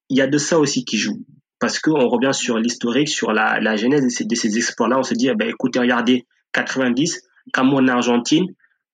[0.09, 1.23] il y a de ça aussi qui joue.
[1.59, 4.97] Parce qu'on revient sur l'historique, sur la, genèse de ces, de ces exploits-là.
[4.97, 7.21] On se dit, eh ben, écoutez, regardez, 90,
[7.53, 8.45] Cameroun-Argentine,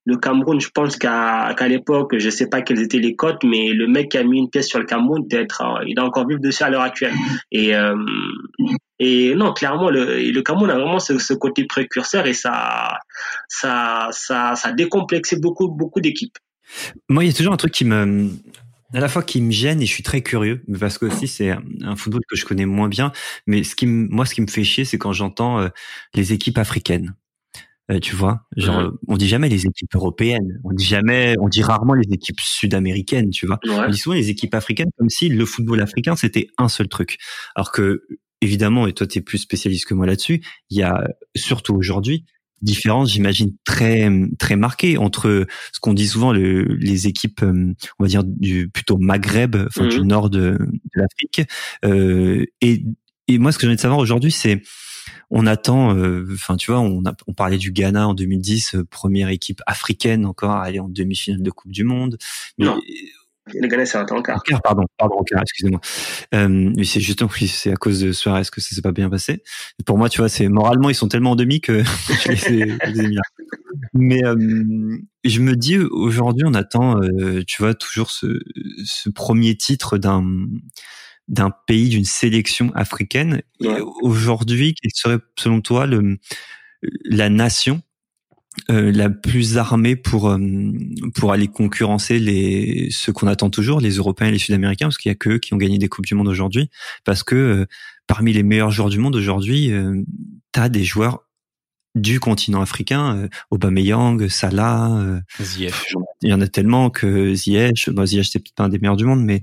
[0.05, 3.87] le Cameroun, je pense qu'à l'époque, je sais pas quelles étaient les cotes, mais le
[3.87, 6.39] mec qui a mis une pièce sur le Cameroun, peut-être, euh, il a encore vivre
[6.39, 7.13] dessus à l'heure actuelle.
[7.51, 7.95] Et euh,
[8.99, 12.99] et non, clairement, le, le Cameroun a vraiment ce, ce, côté précurseur et ça
[13.49, 16.37] ça ça ça a décomplexé beaucoup beaucoup d'équipes.
[17.09, 18.29] Moi, il y a toujours un truc qui me
[18.93, 21.49] à la fois qui me gêne et je suis très curieux parce que aussi c'est
[21.49, 23.11] un football que je connais moins bien
[23.45, 25.69] mais ce qui moi ce qui me fait chier c'est quand j'entends euh,
[26.13, 27.13] les équipes africaines
[27.91, 31.61] euh, tu vois, genre on dit jamais les équipes européennes, on dit jamais, on dit
[31.61, 33.59] rarement les équipes sud-américaines, tu vois.
[33.67, 37.17] On dit souvent les équipes africaines comme si le football africain c'était un seul truc.
[37.55, 38.03] Alors que
[38.41, 42.25] évidemment, et toi tu es plus spécialiste que moi là-dessus, il y a surtout aujourd'hui
[42.61, 44.09] différence, j'imagine très
[44.39, 48.69] très marquée entre ce qu'on dit souvent le, les équipes, euh, on va dire du
[48.69, 50.07] plutôt Maghreb, enfin du mmh.
[50.07, 51.49] nord de, de l'Afrique,
[51.85, 52.83] euh, et
[53.27, 54.61] et moi ce que j'ai envie de savoir aujourd'hui c'est
[55.29, 55.95] on attend.
[55.95, 59.61] euh, Enfin, tu vois, on, a, on parlait du Ghana en 2010, euh, première équipe
[59.67, 62.17] africaine encore à aller en demi-finale de Coupe du Monde.
[62.57, 62.79] Mais, Non.
[63.53, 64.37] Le Ghana, c'est un temps quart.
[64.37, 65.79] en quart, pardon, pardon, en quart, excusez-moi.
[66.33, 69.43] Euh, mais c'est justement, c'est à cause de Suarez que ça s'est pas bien passé.
[69.85, 71.83] Pour moi, tu vois, c'est moralement, ils sont tellement en demi que
[72.25, 73.21] je les ai, je les ai mis là.
[73.93, 78.39] Mais euh, je me dis aujourd'hui, on attend, euh, tu vois, toujours ce,
[78.83, 80.25] ce premier titre d'un
[81.27, 83.41] d'un pays, d'une sélection africaine.
[83.59, 83.81] Et Ouais.
[84.01, 86.17] Aujourd'hui, quelle serait, selon toi, le,
[87.05, 87.81] la nation
[88.71, 90.39] euh, la plus armée pour euh,
[91.13, 95.09] pour aller concurrencer les ceux qu'on attend toujours, les Européens et les Sud-Américains, parce qu'il
[95.09, 96.69] y a que eux qui ont gagné des coupes du monde aujourd'hui.
[97.03, 97.65] Parce que euh,
[98.07, 100.01] parmi les meilleurs joueurs du monde aujourd'hui, euh,
[100.53, 101.25] t'as des joueurs
[101.95, 105.93] du continent africain, euh, Aubameyang, Salah, euh, Ziyech.
[106.21, 108.97] il y en a tellement que Ziyech, bon, Ziyech c'est peut-être pas un des meilleurs
[108.97, 109.41] du monde, mais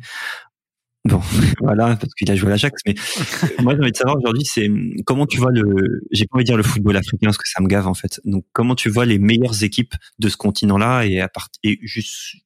[1.04, 1.20] bon,
[1.60, 2.80] voilà, parce qu'il a joué à l'Ajax.
[2.86, 4.68] Mais euh, moi, j'ai envie de savoir aujourd'hui, c'est
[5.04, 7.62] comment tu vois le, j'ai pas envie de dire le football africain parce que ça
[7.62, 8.20] me gave en fait.
[8.24, 12.36] Donc, comment tu vois les meilleures équipes de ce continent-là et à part, et juste,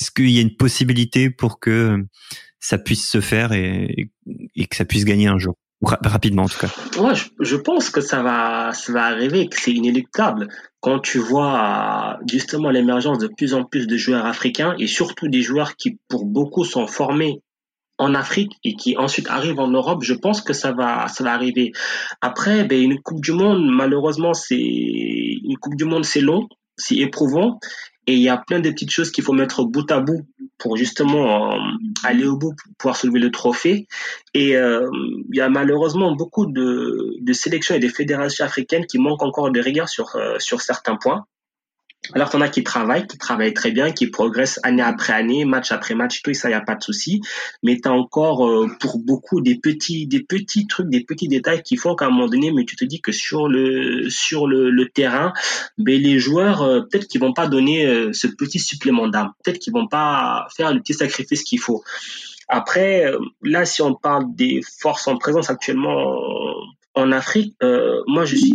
[0.00, 2.04] est-ce qu'il y a une possibilité pour que
[2.60, 4.10] ça puisse se faire et,
[4.56, 6.70] et que ça puisse gagner un jour, Ra- rapidement en tout cas.
[6.98, 10.48] Ouais, je, je pense que ça va, ça va arriver, que c'est inéluctable.
[10.80, 15.42] Quand tu vois justement l'émergence de plus en plus de joueurs africains et surtout des
[15.42, 17.40] joueurs qui, pour beaucoup, sont formés
[17.98, 21.32] en Afrique et qui ensuite arrivent en Europe, je pense que ça va, ça va
[21.32, 21.72] arriver.
[22.20, 26.96] Après, ben, une Coupe du Monde, malheureusement, c'est une Coupe du Monde, c'est long, c'est
[26.96, 27.58] éprouvant,
[28.06, 30.26] et il y a plein de petites choses qu'il faut mettre bout à bout
[30.58, 31.58] pour justement euh,
[32.04, 33.86] aller au bout, pour pouvoir soulever le trophée.
[34.34, 34.88] Et euh,
[35.30, 39.50] il y a malheureusement beaucoup de, de sélections et de fédérations africaines qui manquent encore
[39.50, 41.24] de rigueur sur, euh, sur certains points.
[42.12, 45.72] Alors, t'en as qui travaillent, qui travaillent très bien, qui progressent année après année, match
[45.72, 47.22] après match, tout ça, il n'y a pas de souci.
[47.62, 51.62] Mais tu as encore, euh, pour beaucoup, des petits, des petits trucs, des petits détails
[51.62, 54.70] qui font qu'à un moment donné, mais tu te dis que sur le, sur le,
[54.70, 55.32] le terrain,
[55.78, 59.32] ben, les joueurs, euh, peut-être qu'ils vont pas donner euh, ce petit supplément d'âme.
[59.42, 61.82] Peut-être qu'ils vont pas faire le petit sacrifice qu'il faut.
[62.48, 66.18] Après, euh, là, si on parle des forces en présence actuellement
[66.94, 68.54] en Afrique, euh, moi, je suis.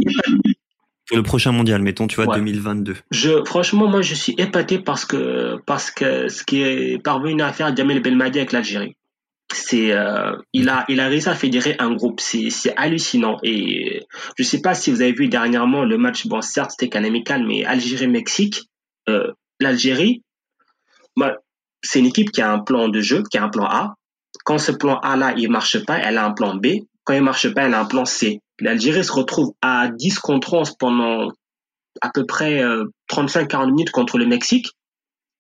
[1.09, 2.37] Pour le prochain mondial, mettons, tu vois, Ouais.
[2.37, 2.95] 2022.
[3.11, 7.51] Je, franchement, moi, je suis épaté parce que, parce que ce qui est parvenu à
[7.51, 8.95] faire Jamel Belmadi avec l'Algérie,
[9.51, 12.19] c'est, euh, il a, il a réussi à fédérer un groupe.
[12.19, 13.37] C'est, c'est hallucinant.
[13.41, 14.05] Et
[14.37, 16.27] je sais pas si vous avez vu dernièrement le match.
[16.27, 18.65] Bon, certes, c'était qu'un amical, mais Algérie-Mexique,
[19.09, 20.21] euh, l'Algérie,
[21.17, 21.37] bah,
[21.81, 23.95] c'est une équipe qui a un plan de jeu, qui a un plan A.
[24.45, 26.67] Quand ce plan A là, il marche pas, elle a un plan B.
[27.03, 28.41] Quand il marche pas, elle a un plan C.
[28.61, 31.31] L'Algérie se retrouve à 10 contre 11 pendant
[32.01, 34.71] à peu près euh, 35-40 minutes contre le Mexique.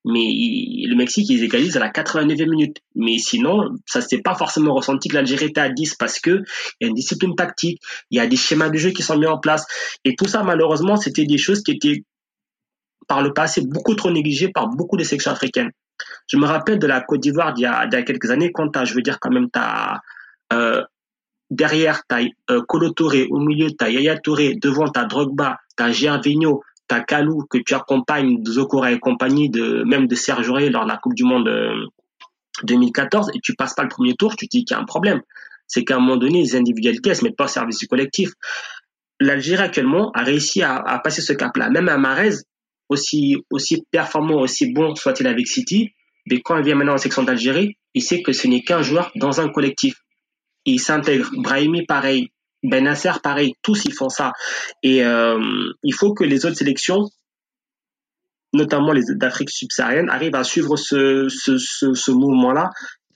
[0.05, 2.77] Mais le Mexique, ils égalisent à la 89e minute.
[2.95, 6.41] Mais sinon, ça s'est pas forcément ressenti que l'Algérie était à 10 parce que
[6.79, 9.17] il y a une discipline tactique, il y a des schémas de jeu qui sont
[9.17, 9.65] mis en place.
[10.05, 12.03] Et tout ça, malheureusement, c'était des choses qui étaient
[13.09, 15.71] par le passé beaucoup trop négligées par beaucoup de sections africaines.
[16.27, 18.93] Je me rappelle de la Côte d'Ivoire d'il y, a, quelques années, quand t'as, je
[18.93, 19.99] veux dire, quand même, t'as,
[20.53, 20.81] euh,
[21.49, 26.61] derrière, t'as euh, Kolo Touré, au milieu, t'as Yaya Touré, devant, t'as Drogba, t'as Gervinho,
[26.87, 30.89] t'as Kalou, que tu accompagnes de Zokora et compagnie, de, même de Serge lors de
[30.89, 31.85] la Coupe du Monde euh,
[32.63, 35.21] 2014, et tu passes pas le premier tour, tu dis qu'il y a un problème.
[35.67, 38.31] C'est qu'à un moment donné, les individualités, elles se mettent pas au service du collectif.
[39.19, 41.69] L'Algérie, actuellement, a réussi à, à passer ce cap-là.
[41.69, 42.37] Même à Marez,
[42.89, 45.93] aussi, aussi performant, aussi bon soit-il avec City,
[46.29, 49.11] mais quand il vient maintenant en section d'Algérie, il sait que ce n'est qu'un joueur
[49.15, 49.95] dans un collectif.
[50.69, 51.29] Et il s'intègre.
[51.37, 52.29] Brahimi, pareil.
[52.61, 53.53] Benasser, pareil.
[53.63, 54.33] Tous, ils font ça.
[54.83, 55.39] Et euh,
[55.83, 57.09] il faut que les autres sélections,
[58.53, 62.69] notamment les d'Afrique subsaharienne, arrivent à suivre ce, ce mouvement-là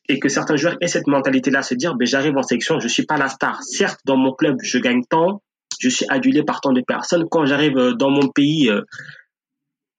[0.10, 3.06] et que certains joueurs aient cette mentalité-là, se dire, ben, j'arrive en sélection, je suis
[3.06, 3.62] pas la star.
[3.64, 5.42] Certes, dans mon club, je gagne tant,
[5.80, 7.26] je suis adulé par tant de personnes.
[7.30, 8.82] Quand j'arrive euh, dans mon pays, euh,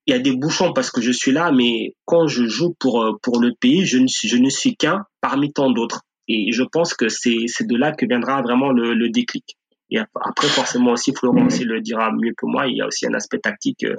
[0.06, 3.00] il y a des bouchons parce que je suis là, mais quand je joue pour,
[3.04, 6.02] le pays, ne je ne suis qu'un parmi tant d'autres.
[6.28, 9.56] Et je pense que c'est, de là que viendra vraiment le, le déclic.
[9.90, 12.86] Et ap- après, forcément aussi, Florent aussi le dira mieux que moi, il y a
[12.86, 13.96] aussi un aspect tactique euh,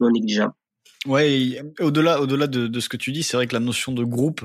[0.00, 0.52] non négligeable.
[1.06, 4.04] Ouais, au-delà, au-delà de, de ce que tu dis, c'est vrai que la notion de
[4.04, 4.42] groupe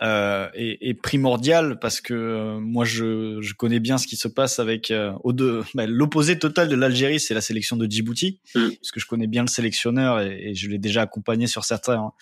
[0.00, 4.28] euh, est, est primordiale parce que euh, moi, je, je connais bien ce qui se
[4.28, 8.38] passe avec euh, au deux, bah, l'opposé total de l'Algérie, c'est la sélection de Djibouti,
[8.54, 8.68] Mm.
[8.80, 12.12] parce que je connais bien le sélectionneur et, et je l'ai déjà accompagné sur certains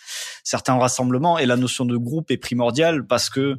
[0.42, 1.38] certains rassemblements.
[1.38, 3.56] Et la notion de groupe est primordiale parce que,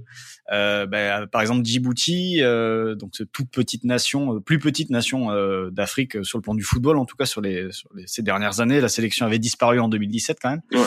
[0.51, 5.31] euh, bah, par exemple, Djibouti, euh, donc cette toute petite nation, euh, plus petite nation
[5.31, 8.23] euh, d'Afrique sur le plan du football, en tout cas sur les, sur les ces
[8.23, 10.61] dernières années, la sélection avait disparu en 2017 quand même.
[10.73, 10.85] Ouais.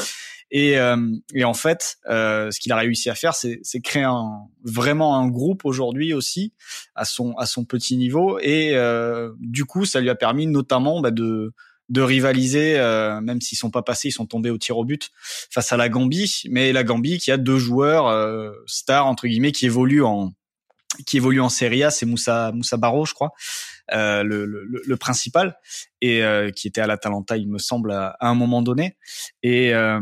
[0.53, 0.97] Et, euh,
[1.33, 5.17] et en fait, euh, ce qu'il a réussi à faire, c'est, c'est créer un, vraiment
[5.17, 6.53] un groupe aujourd'hui aussi
[6.97, 8.39] à son à son petit niveau.
[8.41, 11.53] Et euh, du coup, ça lui a permis notamment bah, de
[11.89, 15.11] de rivaliser, euh, même s'ils sont pas passés, ils sont tombés au tir au but
[15.51, 16.43] face à la Gambie.
[16.49, 20.33] Mais la Gambie qui a deux joueurs euh, stars entre guillemets qui évoluent en
[21.07, 23.31] qui évolue en Serie A, c'est Moussa Moussa Barro, je crois,
[23.91, 25.57] le, le, le, principal,
[26.01, 28.97] et euh, qui était à l'Atalanta, il me semble, à, un moment donné.
[29.43, 30.01] Et, euh,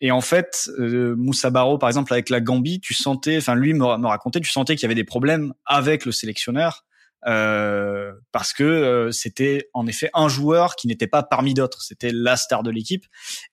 [0.00, 3.74] et en fait, euh, Moussa Barro, par exemple, avec la Gambie, tu sentais, enfin lui
[3.74, 6.84] me, me racontait, tu sentais qu'il y avait des problèmes avec le sélectionneur.
[7.26, 12.36] Euh, parce que c'était en effet un joueur qui n'était pas parmi d'autres, c'était la
[12.36, 13.04] star de l'équipe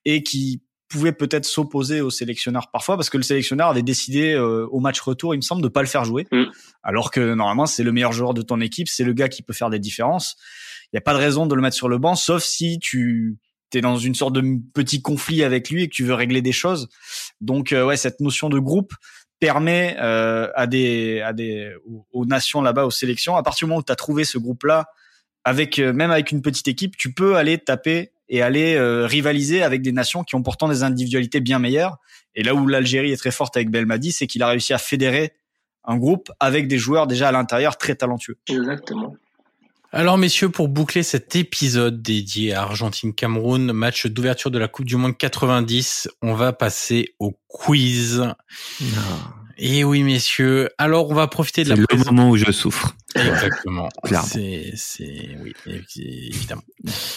[0.06, 4.68] et qui pouvait peut-être s'opposer au sélectionneur parfois parce que le sélectionneur avait décidé euh,
[4.72, 6.46] au match retour, il me semble, de pas le faire jouer, mm.
[6.84, 9.54] alors que normalement c'est le meilleur joueur de ton équipe, c'est le gars qui peut
[9.54, 10.36] faire des différences.
[10.86, 13.38] Il n'y a pas de raison de le mettre sur le banc, sauf si tu
[13.74, 14.42] es dans une sorte de
[14.74, 16.88] petit conflit avec lui et que tu veux régler des choses.
[17.42, 18.94] Donc euh, ouais, cette notion de groupe
[19.40, 23.70] permet euh, à des à des aux, aux nations là-bas aux sélections à partir du
[23.70, 24.86] moment où tu as trouvé ce groupe là
[25.44, 29.82] avec même avec une petite équipe, tu peux aller taper et aller euh, rivaliser avec
[29.82, 31.98] des nations qui ont pourtant des individualités bien meilleures.
[32.34, 35.34] Et là où l'Algérie est très forte avec Belmadi, c'est qu'il a réussi à fédérer
[35.84, 38.38] un groupe avec des joueurs déjà à l'intérieur très talentueux.
[38.48, 39.16] Exactement.
[39.92, 44.98] Alors messieurs, pour boucler cet épisode dédié à Argentine-Cameroun, match d'ouverture de la Coupe du
[44.98, 48.18] Monde 90, on va passer au quiz.
[48.82, 49.45] Non.
[49.58, 50.70] Et oui, messieurs.
[50.78, 51.76] Alors, on va profiter de la.
[51.76, 52.96] C'est le moment où je souffre.
[53.16, 53.88] Exactement.
[54.26, 56.62] c'est, c'est, oui, évidemment.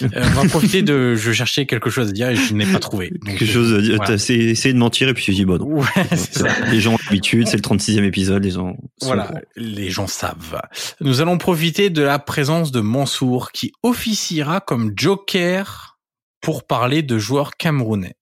[0.03, 1.15] euh, on va profiter de.
[1.15, 3.11] Je cherchais quelque chose à dire et je n'ai pas trouvé.
[3.25, 3.97] quelque chose à dire.
[3.97, 4.17] Voilà.
[4.17, 5.57] T'as essayé de mentir et puis tu dis bon.
[5.57, 5.79] Non.
[5.79, 6.65] Ouais, c'est ça.
[6.71, 7.47] Les gens ont l'habitude.
[7.47, 8.43] C'est le 36e épisode.
[8.43, 8.77] Les gens.
[9.01, 9.31] Voilà.
[9.57, 10.61] Les gens savent.
[11.01, 15.99] Nous allons profiter de la présence de Mansour qui officiera comme Joker
[16.41, 18.15] pour parler de joueurs camerounais.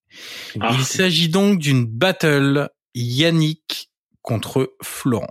[0.60, 0.72] Ah.
[0.74, 3.87] Il s'agit donc d'une battle Yannick
[4.28, 5.30] contre Florent.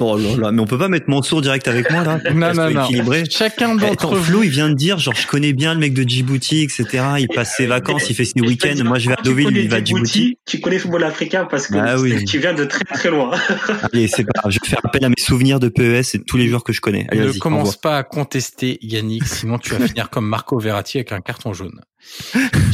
[0.00, 2.70] Oh là là, mais on peut pas mettre Mansour direct avec moi là Non non
[2.70, 2.84] non.
[2.84, 3.24] Équilibré.
[3.28, 4.22] Chacun d'entre vous.
[4.22, 7.04] Flo, il vient de dire genre je connais bien le mec de Djibouti, etc.
[7.18, 8.84] Il passe ses vacances, il fait ses week-ends.
[8.84, 10.38] Moi je vais à Deauville, il va à Djibouti.
[10.46, 12.24] Tu connais le football africain parce que ah, oui.
[12.24, 13.32] tu viens de très très loin.
[13.92, 14.52] Allez, c'est pas grave.
[14.52, 16.72] Je vais faire appel à mes souvenirs de PES et de tous les joueurs que
[16.72, 17.06] je connais.
[17.10, 21.12] Allez, ne commence pas à contester Yannick, sinon tu vas finir comme Marco Verratti avec
[21.12, 21.80] un carton jaune.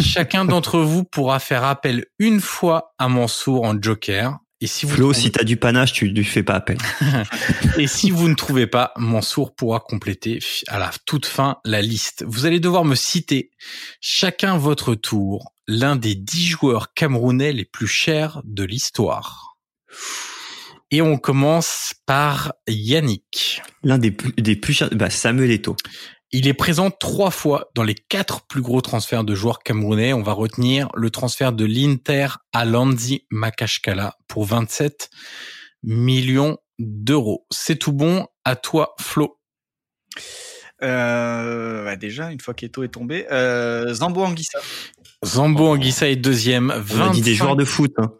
[0.02, 4.94] Chacun d'entre vous pourra faire appel une fois à Mansour en joker et si vous
[4.94, 5.26] Flo, trouvez...
[5.26, 6.78] si t'as du panache, tu lui fais pas appel.
[7.78, 10.38] et si vous ne trouvez pas, Mansour pourra compléter
[10.68, 12.24] à la toute fin la liste.
[12.26, 13.50] Vous allez devoir me citer
[14.00, 19.58] chacun votre tour l'un des dix joueurs camerounais les plus chers de l'histoire.
[20.90, 23.60] Et on commence par Yannick.
[23.82, 25.76] L'un des plus, des plus chers, bah Samuel Eto'o.
[26.32, 30.14] Il est présent trois fois dans les quatre plus gros transferts de joueurs camerounais.
[30.14, 35.10] On va retenir le transfert de l'Inter à Lanzi Makashkala pour 27
[35.84, 37.46] millions d'euros.
[37.52, 38.26] C'est tout bon.
[38.44, 39.38] À toi, Flo?
[40.82, 44.58] Euh, bah déjà, une fois qu'Eto est tombé, euh, Zambo Anguissa.
[45.24, 46.72] Zambo Anguissa est deuxième.
[46.76, 47.06] 25...
[47.06, 47.92] On dit des joueurs de foot.
[47.96, 48.12] Hein.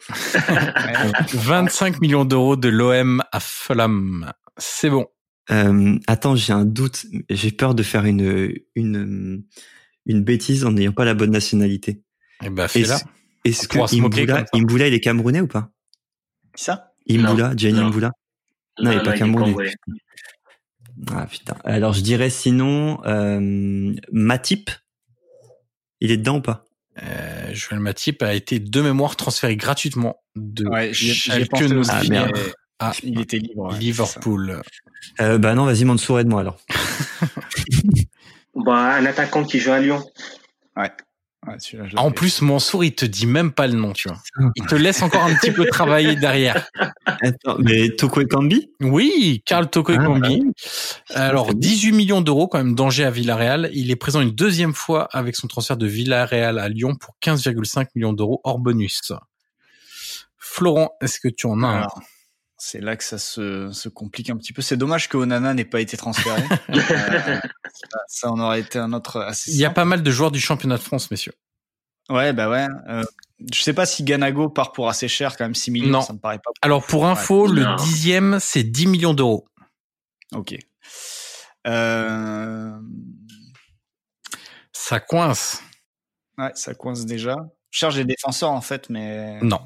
[1.33, 4.33] 25 millions d'euros de l'OM à Fulham.
[4.57, 5.07] C'est bon.
[5.51, 7.07] Euh, attends, j'ai un doute.
[7.29, 9.43] J'ai peur de faire une une
[10.07, 12.05] une bêtise en n'ayant pas la bonne nationalité.
[12.45, 13.01] Eh ben, fais-la.
[13.45, 15.74] Est-ce que Imboula, Imboula, il est camerounais ou pas?
[16.57, 16.93] Qui ça?
[17.09, 18.11] Imboula, Gianni Imboula?
[18.81, 19.75] Non, il est pas camerounais.
[21.11, 21.57] Ah putain.
[21.65, 24.71] Alors je dirais sinon euh, Matip.
[26.01, 26.65] Il est dedans ou pas?
[27.03, 32.39] Euh, Joël Matip a été de mémoire transféré gratuitement de ouais, j'ai pensé ah, merde.
[32.79, 33.73] Ah, il était libre.
[33.73, 34.63] Ouais, Liverpool.
[35.21, 36.59] Euh, bah non, vas-y, Mansour, aide-moi alors.
[38.55, 40.05] bah, un attaquant qui joue à Lyon.
[40.77, 40.91] Ouais.
[41.47, 44.19] Ouais en plus, Mansour, il te dit même pas le nom, tu vois.
[44.57, 46.69] Il te laisse encore un petit peu travailler derrière.
[47.07, 50.43] Attends, mais Toko Ekambi Oui, Karl Toko Ekambi.
[51.15, 53.71] Ah, alors, 18 millions d'euros quand même danger à Villarreal.
[53.73, 57.89] Il est présent une deuxième fois avec son transfert de Villarreal à Lyon pour 15,5
[57.95, 59.13] millions d'euros hors bonus.
[60.39, 62.01] Florent, est-ce que tu en as Alors,
[62.57, 64.63] c'est là que ça se, se, complique un petit peu.
[64.63, 66.43] C'est dommage que Onana n'ait pas été transféré.
[66.71, 66.77] euh,
[67.73, 69.51] ça, ça, en aurait été un autre assez.
[69.53, 71.35] Il y a pas mal de joueurs du championnat de France, messieurs.
[72.11, 72.67] Ouais, bah ouais.
[72.89, 73.05] Euh,
[73.53, 76.01] je sais pas si Ganago part pour assez cher, quand même 6 millions, non.
[76.03, 76.51] ça me paraît pas.
[76.63, 77.61] Alors pour info, ouais.
[77.61, 79.47] le dixième, c'est 10 millions d'euros.
[80.33, 80.55] Ok.
[81.67, 82.73] Euh...
[84.73, 85.63] Ça coince.
[86.37, 87.37] Ouais, ça coince déjà.
[87.75, 89.59] Je cherche des défenseurs en fait, mais non,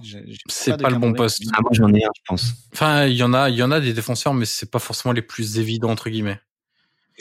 [0.48, 1.42] c'est pas, pas le bon poste.
[1.52, 2.54] Ah, moi j'en ai un, je pense.
[2.72, 5.12] Enfin, il y en a, il y en a des défenseurs, mais c'est pas forcément
[5.12, 6.40] les plus évidents entre guillemets.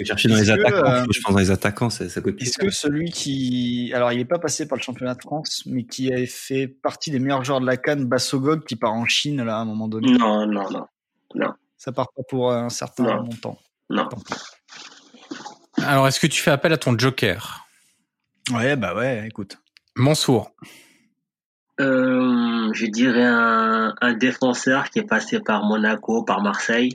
[0.02, 0.90] chercher dans les que, attaquants.
[0.90, 4.14] euh, Je pense dans les attaquants, ça, ça coûte plus Est-ce que celui qui, alors
[4.14, 7.20] il est pas passé par le championnat de France, mais qui a fait partie des
[7.20, 10.14] meilleurs joueurs de la Cannes, Bassogog, qui part en Chine là à un moment donné,
[10.14, 10.70] Non, non,
[11.36, 11.54] non.
[11.78, 13.24] ça part pas pour un certain Non.
[13.26, 13.60] montant.
[13.90, 14.08] Non.
[15.84, 17.66] Alors, est-ce que tu fais appel à ton joker?
[18.54, 19.58] Ouais, bah ouais, écoute.
[19.98, 20.52] Mansour.
[21.80, 26.91] Euh, je dirais un, un défenseur qui est passé par Monaco, par Marseille.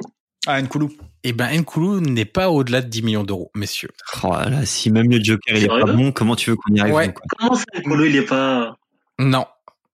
[0.47, 0.91] Ah, Nkoulou.
[1.23, 3.91] Eh ben, Nkoulou n'est pas au-delà de 10 millions d'euros, messieurs.
[4.25, 6.75] Oh là là, si même le Joker il est pas bon, comment tu veux qu'on
[6.75, 7.07] y arrive Ouais.
[7.07, 8.77] nous, quoi Comment ça, Nkolo, il est pas...
[9.21, 9.47] Non.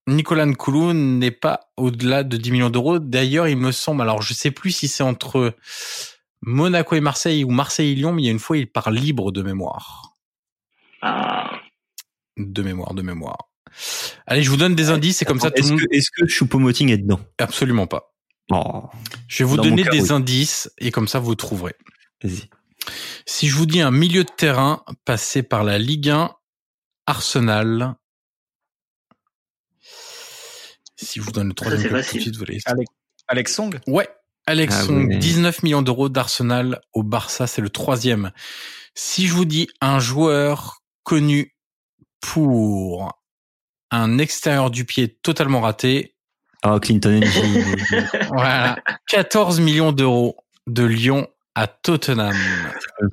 [0.07, 2.97] Nicolas Nkoulou n'est pas au-delà de 10 millions d'euros.
[2.97, 5.53] D'ailleurs, il me semble, alors je sais plus si c'est entre
[6.41, 8.89] Monaco et Marseille ou Marseille et Lyon, mais il y a une fois, il part
[8.89, 10.15] libre de mémoire.
[11.03, 11.51] Ah,
[12.39, 13.49] De mémoire, de mémoire.
[14.25, 15.81] Allez, je vous donne des indices, c'est comme ça tout Est-ce le monde...
[15.87, 17.19] que, est-ce que Choupo-Moting est dedans?
[17.37, 18.15] Absolument pas.
[18.51, 18.85] Oh,
[19.27, 20.11] Je vais vous Dans donner cas, des oui.
[20.11, 21.75] indices et comme ça vous trouverez.
[22.23, 22.49] vas-y.
[23.27, 26.31] Si je vous dis un milieu de terrain passé par la Ligue 1,
[27.05, 27.95] Arsenal.
[30.95, 32.21] Si je vous donne le troisième club tout de facile.
[32.21, 32.59] suite, vous allez-
[33.27, 33.79] Alex Song?
[33.87, 34.09] Ouais,
[34.47, 35.17] Alex Ah Song, ouais.
[35.17, 38.31] 19 millions d'euros d'Arsenal au Barça, c'est le troisième.
[38.95, 41.53] Si je vous dis un joueur connu
[42.21, 43.19] pour
[43.91, 46.15] un extérieur du pied totalement raté,
[46.65, 47.63] Oh, Clinton NG.
[48.33, 50.35] voilà, 14 millions d'euros
[50.67, 52.35] de Lyon à Tottenham.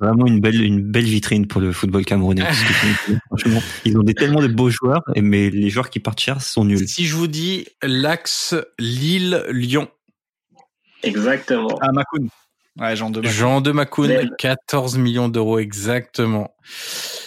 [0.01, 2.43] Vraiment une belle, une belle vitrine pour le football camerounais.
[2.43, 6.19] parce que, franchement, ils ont des, tellement de beaux joueurs, mais les joueurs qui partent
[6.19, 6.87] cher sont nuls.
[6.87, 9.89] Si je vous dis l'axe Lille-Lyon,
[11.03, 11.79] exactement.
[11.81, 12.27] Ah, Makoun.
[12.79, 13.33] Ouais, Jean de Makoun.
[13.37, 14.31] Jean de Macoun, Belle.
[14.37, 16.55] 14 millions d'euros exactement.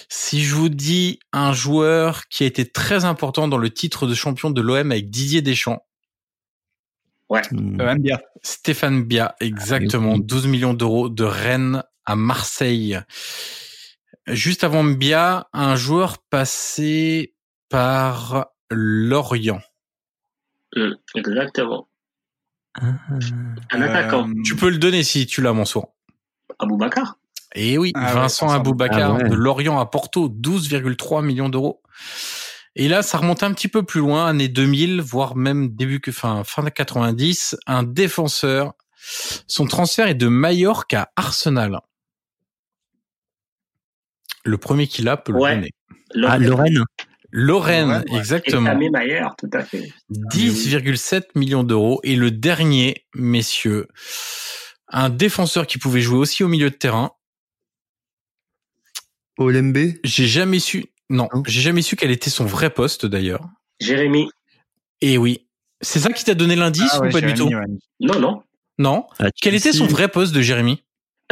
[0.08, 4.14] Si je vous dis un joueur qui a été très important dans le titre de
[4.14, 5.82] champion de l'OM avec Didier Deschamps,
[7.52, 7.80] Hmm.
[7.80, 8.20] Euh, Mbia.
[8.42, 10.24] Stéphane Bia, exactement, Ah oui.
[10.24, 12.98] 12 millions d'euros de Rennes à Marseille.
[14.26, 17.34] Juste avant Bia, un joueur passé
[17.68, 19.60] par Lorient.
[20.76, 21.88] Hum, exactement.
[22.74, 22.92] Ah.
[23.72, 24.28] Un attaquant.
[24.28, 25.94] Euh, Tu peux le donner si tu l'as, Mansour.
[26.58, 27.16] Aboubacar.
[27.54, 29.28] Et oui, Ah Vincent Aboubacar Ah ouais.
[29.28, 31.82] de Lorient à Porto, 12,3 millions d'euros.
[32.76, 36.12] Et là, ça remonte un petit peu plus loin, année 2000, voire même début que
[36.12, 38.74] fin fin de 90, un défenseur.
[39.48, 41.80] Son transfert est de Majorque à Arsenal.
[44.44, 45.56] Le premier qui l'a peut Ouais.
[45.56, 45.70] le donner.
[46.28, 46.84] Ah, Lorraine
[47.32, 48.18] Lorraine, ouais.
[48.18, 48.70] exactement.
[48.70, 49.92] Camille Mayer, tout à fait.
[50.10, 52.00] 10,7 millions d'euros.
[52.02, 53.86] Et le dernier, messieurs,
[54.88, 57.12] un défenseur qui pouvait jouer aussi au milieu de terrain.
[59.38, 61.42] Olembe J'ai jamais su, non, Non.
[61.46, 63.48] j'ai jamais su quel était son vrai poste d'ailleurs.
[63.80, 64.28] Jérémy.
[65.00, 65.46] Et oui.
[65.80, 67.48] C'est ça qui t'a donné l'indice Ah ou pas du tout.
[68.00, 68.42] Non, non.
[68.78, 69.06] Non.
[69.40, 70.82] Quel était son vrai poste de Jérémy?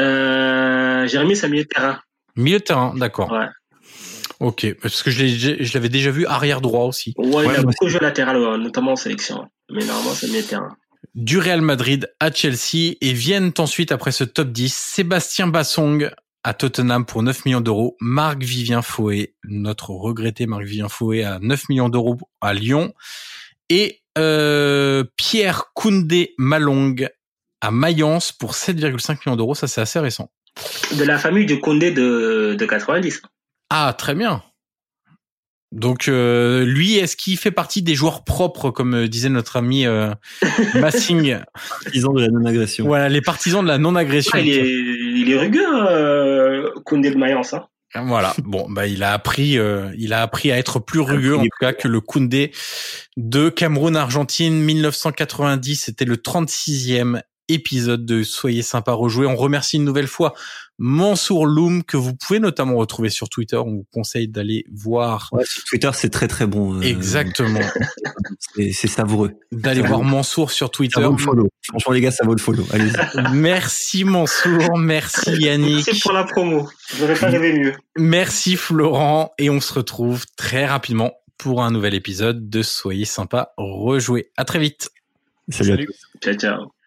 [0.01, 2.01] Euh, Jérémy, c'est un milieu de terrain.
[2.37, 3.31] Milieu de terrain, d'accord.
[3.31, 3.47] Ouais.
[4.41, 7.13] Ok, parce que je l'ai- je l'avais déjà vu arrière droit aussi.
[7.17, 9.49] Ouais, il Ouais, a moi beaucoup joué latéral, notamment en sélection.
[9.71, 10.77] Mais normalement, c'est milieu terrain.
[11.15, 16.11] Du Real Madrid à Chelsea et viennent ensuite après ce top 10 Sébastien Bassong
[16.45, 21.39] à Tottenham pour 9 millions d'euros, Marc Vivien Fouet, notre regretté Marc Vivien Fouet à
[21.41, 22.95] 9 millions d'euros à Lyon
[23.69, 27.09] et euh, Pierre Koundé Malong
[27.61, 30.31] à Mayence pour 7,5 millions d'euros, ça c'est assez récent.
[30.97, 33.23] De la famille du Condé de, de 90.
[33.71, 34.43] Ah, très bien.
[35.71, 39.87] Donc euh, lui, est-ce qu'il fait partie des joueurs propres, comme euh, disait notre ami
[39.87, 40.15] euh,
[40.75, 41.39] Massing?
[41.85, 42.87] Partisans de la non-agression.
[42.87, 44.33] Voilà, les partisans de la non-agression.
[44.35, 47.53] Ah, il, est, il est rugueux, euh, Koundé de Mayence.
[47.53, 47.67] Hein.
[47.95, 48.35] Voilà.
[48.45, 51.49] Bon, bah il a appris, euh, il a appris à être plus rugueux en tout
[51.59, 52.53] cas que le Koundé
[53.17, 55.85] de Cameroun-Argentine 1990.
[55.85, 59.27] C'était le 36e épisode de Soyez sympa rejouer.
[59.27, 60.35] On remercie une nouvelle fois
[60.79, 63.57] Mansour Loum que vous pouvez notamment retrouver sur Twitter.
[63.57, 66.77] On vous conseille d'aller voir Ouais, sur Twitter, c'est très très bon.
[66.79, 67.61] euh, exactement,
[68.73, 69.33] C'est savoureux.
[69.51, 71.01] d'aller voir Mansour sur Ça Twitter.
[71.03, 71.49] vaut le follow.
[71.69, 72.65] Franchement, les gars, ça vaut le follow.
[72.73, 72.91] Allez.
[73.33, 75.87] Merci Mansour, merci Yannick.
[75.87, 76.69] Merci pour la promo.
[76.95, 77.73] Je n'aurais pas rêvé mieux.
[77.97, 83.53] Merci Florent et on se retrouve très rapidement pour un nouvel épisode de Soyez sympa
[83.57, 84.31] rejouer.
[84.37, 84.91] À très vite.
[85.49, 85.71] Salut.
[85.71, 85.89] à Salut.
[86.23, 86.78] Ciao, ciao.